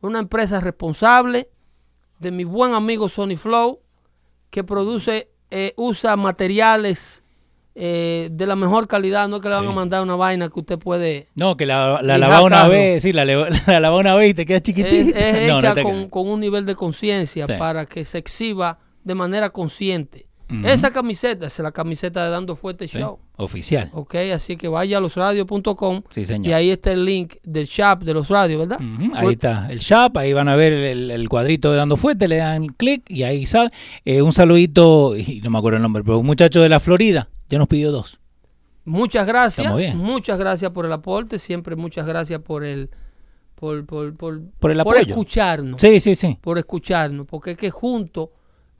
[0.00, 1.50] una empresa responsable
[2.18, 3.80] de mi buen amigo Sony Flow,
[4.50, 7.22] que produce, eh, usa materiales
[7.78, 9.70] eh, de la mejor calidad, no que le van Sí.
[9.70, 11.28] a mandar una vaina que usted puede...
[11.34, 12.70] No, que la, la lavaba una carro.
[12.70, 13.24] vez, sí, la,
[13.66, 15.18] la lavaba una vez y te queda Es, chiquitita.
[15.18, 17.52] es no hecha te con, con un nivel de conciencia Sí.
[17.58, 20.25] para que se exhiba de manera consciente.
[20.64, 23.18] Esa camiseta es la camiseta de Dando Fuerte Sí, Show.
[23.36, 23.90] Oficial.
[23.92, 26.46] Ok, así que vaya a losradios.com Sí, señor.
[26.48, 28.78] y ahí está el link del shop de los radios, ¿verdad?
[29.14, 32.36] Ahí está el shop, ahí van a ver el, el cuadrito de Dando Fuerte, le
[32.36, 33.70] dan clic y ahí sale.
[34.04, 37.28] Eh, un saludito, y no me acuerdo el nombre, pero un muchacho de la Florida
[37.48, 38.20] ya nos pidió dos.
[38.84, 39.74] Muchas gracias.
[39.76, 39.98] Bien.
[39.98, 41.40] Muchas gracias por el aporte.
[41.40, 42.88] Siempre muchas gracias por el
[43.56, 45.00] por, por, por, Por el apoyo.
[45.00, 45.80] escucharnos.
[45.80, 46.38] Sí, sí, sí.
[46.40, 47.26] Por escucharnos.
[47.26, 48.28] Porque es que juntos,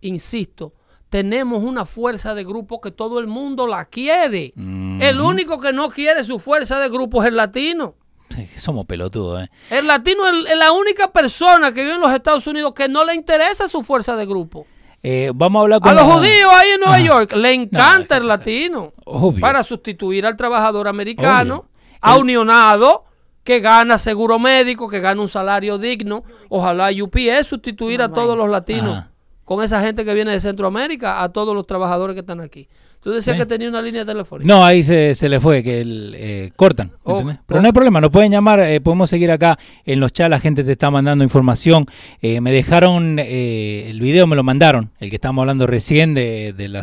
[0.03, 0.75] insisto,
[1.09, 4.53] tenemos una fuerza de grupo que todo el mundo la quiere.
[4.57, 7.95] Mm, El único que no quiere su fuerza de grupo es el latino.
[8.31, 9.51] sí, somos pelotudos, ¿eh?
[9.71, 13.05] El latino es es la única persona que vive en los Estados Unidos que no
[13.05, 14.67] le interesa su fuerza de grupo.
[15.03, 17.05] Eh, vamos a hablar con A los la- judíos ahí en Nueva Ajá.
[17.05, 18.93] York le encanta el latino.
[19.05, 19.41] Obvio.
[19.41, 21.69] Para sustituir al trabajador americano, Obvio.
[22.01, 23.05] aunionado,
[23.45, 26.25] que gana seguro médico, que gana un salario digno.
[26.49, 29.11] Ojalá UPS sustituir a todos los latinos Ajá.
[29.47, 32.69] Con esa gente que viene de Centroamérica, a todos los trabajadores que están aquí.
[33.01, 34.53] Tú decías que tenía una línea telefónica.
[34.53, 36.89] No, ahí se, se le fue, que el, eh, cortan.
[36.89, 37.39] ¿me Oh, entendés?
[37.47, 37.63] Pero oh.
[37.63, 40.65] no hay problema, nos pueden llamar, eh, podemos seguir acá en los chats, la gente
[40.65, 41.87] te está mandando información.
[42.21, 46.53] Eh, me dejaron, eh, el video me lo mandaron, el que estábamos hablando recién de,
[46.53, 46.83] de la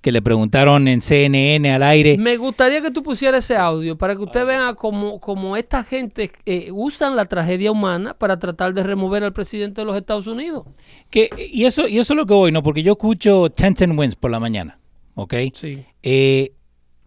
[0.00, 2.16] que le preguntaron en CNN al aire.
[2.18, 6.30] Me gustaría que tú pusieras ese audio para que usted vea cómo, cómo esta gente
[6.46, 10.64] eh, usan la tragedia humana para tratar de remover al presidente de los Estados Unidos.
[11.10, 12.62] Que, y, eso, y eso es lo que voy, ¿no?
[12.62, 14.78] Porque yo escucho Ten Wins por la mañana,
[15.14, 15.34] ¿ok?
[15.52, 15.84] Sí.
[16.02, 16.52] Eh,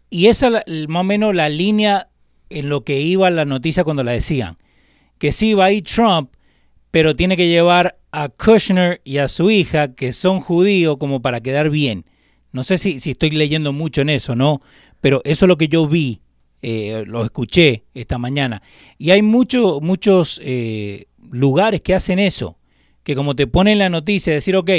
[0.09, 2.09] y esa es más o menos la línea
[2.49, 4.57] en lo que iba la noticia cuando la decían.
[5.17, 6.31] Que sí va a ir Trump,
[6.89, 11.39] pero tiene que llevar a Kushner y a su hija, que son judíos, como para
[11.39, 12.03] quedar bien.
[12.51, 14.61] No sé si, si estoy leyendo mucho en eso, ¿no?
[14.99, 16.21] Pero eso es lo que yo vi,
[16.61, 18.61] eh, lo escuché esta mañana.
[18.97, 22.57] Y hay mucho- muchos eh, lugares que hacen eso,
[23.03, 24.69] que como te ponen la noticia, decir, ok,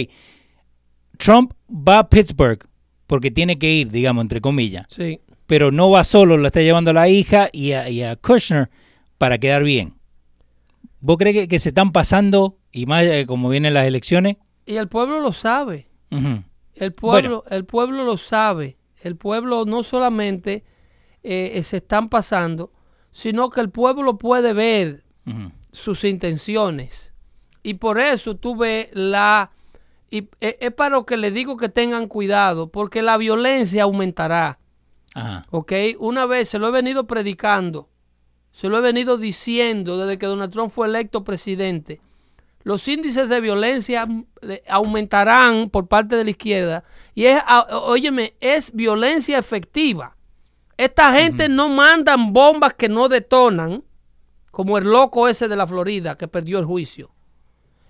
[1.18, 2.60] Trump va a Pittsburgh
[3.06, 5.20] porque tiene que ir, digamos, entre comillas, Sí.
[5.46, 8.70] pero no va solo, lo está llevando a la hija y a, y a Kushner
[9.18, 9.94] para quedar bien.
[11.00, 14.36] ¿Vos crees que, que se están pasando, y más eh, como vienen las elecciones?
[14.66, 15.88] Y el pueblo lo sabe.
[16.82, 18.76] El pueblo, el pueblo lo sabe.
[19.00, 20.64] El pueblo no solamente
[21.22, 22.72] eh, se están pasando,
[23.12, 25.04] sino que el pueblo puede ver
[25.70, 27.12] sus intenciones.
[27.62, 29.52] Y por eso tú ves la...
[30.10, 34.58] Y eh, es para lo que le digo que tengan cuidado, porque la violencia aumentará.
[35.14, 35.46] Ajá.
[35.50, 35.72] ¿Ok?
[36.00, 37.90] Una vez se lo he venido predicando,
[38.50, 42.00] se lo he venido diciendo desde que Donald Trump fue electo presidente.
[42.64, 44.24] Los índices de violencia mm,
[44.68, 46.84] aumentarán por parte de la izquierda.
[47.14, 50.16] Y es, óyeme, es violencia efectiva.
[50.76, 53.84] Esta gente no mandan bombas que no detonan,
[54.50, 57.10] como el loco ese de la Florida que perdió el juicio.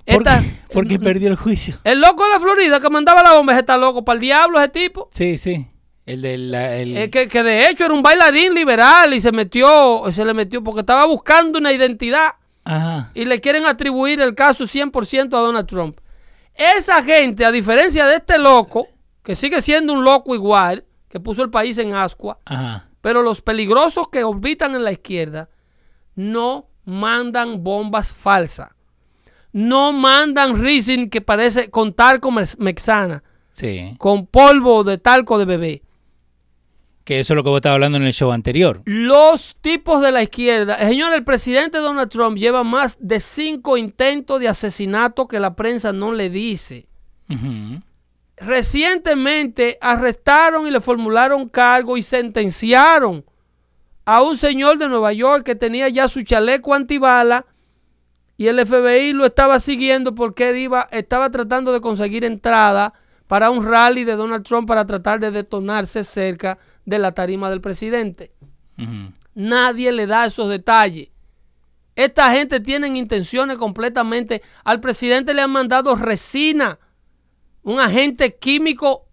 [0.05, 1.79] ¿Por, Esta- qué, por qué perdió el juicio?
[1.85, 4.69] el loco de la Florida que mandaba la bomba, está loco para el diablo ese
[4.69, 5.09] tipo.
[5.13, 5.67] Sí, sí.
[6.05, 6.77] El de la...
[6.77, 10.63] el- que, que de hecho era un bailarín liberal y se metió, se le metió
[10.63, 12.33] porque estaba buscando una identidad
[12.65, 13.11] Ajá.
[13.15, 15.99] y le quieren atribuir el caso 100% a Donald Trump.
[16.55, 18.87] Esa gente, a diferencia de este loco,
[19.23, 22.89] que sigue siendo un loco igual, que puso el país en ascua, Ajá.
[23.01, 25.49] pero los peligrosos que orbitan en la izquierda
[26.15, 28.69] no mandan bombas falsas.
[29.53, 33.23] No mandan Rising que parece con talco mex- mexana,
[33.53, 33.95] Sí.
[33.99, 35.83] con polvo de talco de bebé.
[37.05, 38.83] Que eso es lo que vos estabas hablando en el show anterior.
[38.85, 40.79] Los tipos de la izquierda.
[40.79, 45.93] Señor, el presidente Donald Trump lleva más de cinco intentos de asesinato que la prensa
[45.93, 46.87] no le dice.
[48.37, 53.25] Recientemente arrestaron y le formularon cargo y sentenciaron
[54.05, 57.47] a un señor de Nueva York que tenía ya su chaleco antibala
[58.37, 62.93] y el FBI lo estaba siguiendo porque él iba, estaba tratando de conseguir entrada
[63.29, 67.61] para un rally de Donald Trump para tratar de detonarse cerca de la tarima del
[67.61, 68.33] presidente.
[69.35, 71.09] Nadie le da esos detalles.
[71.95, 74.43] Esta gente tiene intenciones completamente.
[74.65, 76.79] Al presidente le han mandado resina,
[77.63, 79.07] un agente químico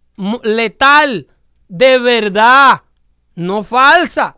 [0.43, 1.27] letal,
[1.67, 2.81] de verdad,
[3.35, 4.37] no falsa.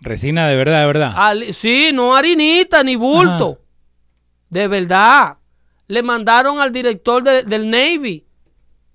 [0.00, 1.34] Resina de verdad, de verdad.
[1.52, 3.52] Sí, no harinita ni bulto.
[3.52, 3.60] Ajá.
[4.50, 5.36] De verdad.
[5.86, 8.23] Le mandaron al director de- del Navy.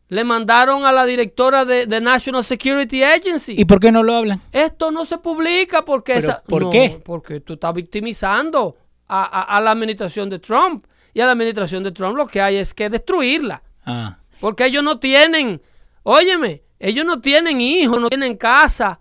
[0.10, 3.54] Le mandaron a la directora de, de National Security Agency.
[3.58, 4.42] ¿Y por qué no lo hablan?
[4.52, 7.02] Esto no se publica porque ¿Pero esa- por no, qué?
[7.06, 8.76] Porque tú estás victimizando
[9.08, 10.86] a, a- a la administración de Trump.
[11.14, 13.62] Y a la administración de Trump lo que hay es que destruirla.
[13.86, 14.18] Ah.
[14.40, 15.62] Porque ellos no tienen,
[16.04, 19.00] óyeme, ellos no tienen hijos, no tienen casa.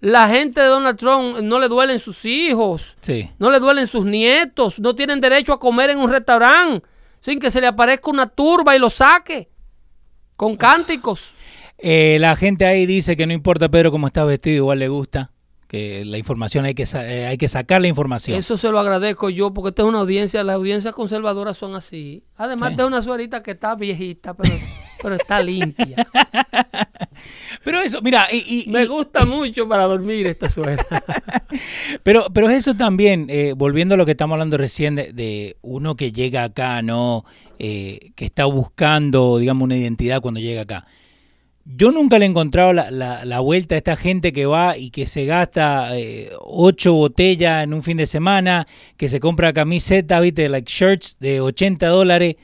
[0.00, 3.30] La gente de Donald Trump no le duelen sus hijos, Sí.
[3.38, 6.86] no le duelen sus nietos, no tienen derecho a comer en un restaurante
[7.20, 9.50] sin que se le aparezca una turba y lo saque.
[10.40, 11.34] Con cánticos.
[11.76, 15.32] Eh, la gente ahí dice que no importa, Pedro, cómo estás vestido, igual le gusta.
[15.70, 18.36] Que la información hay que, eh, hay que sacar la información.
[18.36, 22.24] Eso se lo agradezco yo, porque esta es una audiencia, las audiencias conservadoras son así.
[22.36, 22.74] Además Sí.
[22.74, 24.52] de una suerita que está viejita, pero,
[25.00, 26.08] pero está limpia.
[27.64, 30.84] Pero eso, mira, y, y- Me y- gusta mucho para dormir esta suera.
[32.02, 35.94] pero, pero eso también, eh, volviendo a lo que estamos hablando recién de, de uno
[35.96, 37.24] que llega acá, ¿no?
[37.58, 40.86] Eh, que está buscando, digamos, una identidad cuando llega acá.
[41.76, 44.90] Yo nunca le he encontrado la, la- la vuelta a esta gente que va y
[44.90, 48.66] que se gasta eh, ocho botellas en un fin de semana,
[48.96, 52.36] que se compra camiseta, viste, like shirts de 80 dólares.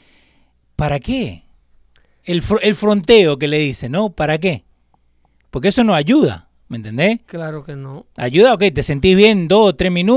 [0.76, 1.42] ¿Para qué?
[2.24, 4.10] El, fr- el fronteo que le dicen, ¿no?
[4.10, 4.64] ¿Para qué?
[5.50, 7.20] Porque eso no ayuda, ¿me entendés?
[7.26, 8.06] Claro que no.
[8.16, 10.14] Ayuda, ok, te sentís bien dos o tres minutos.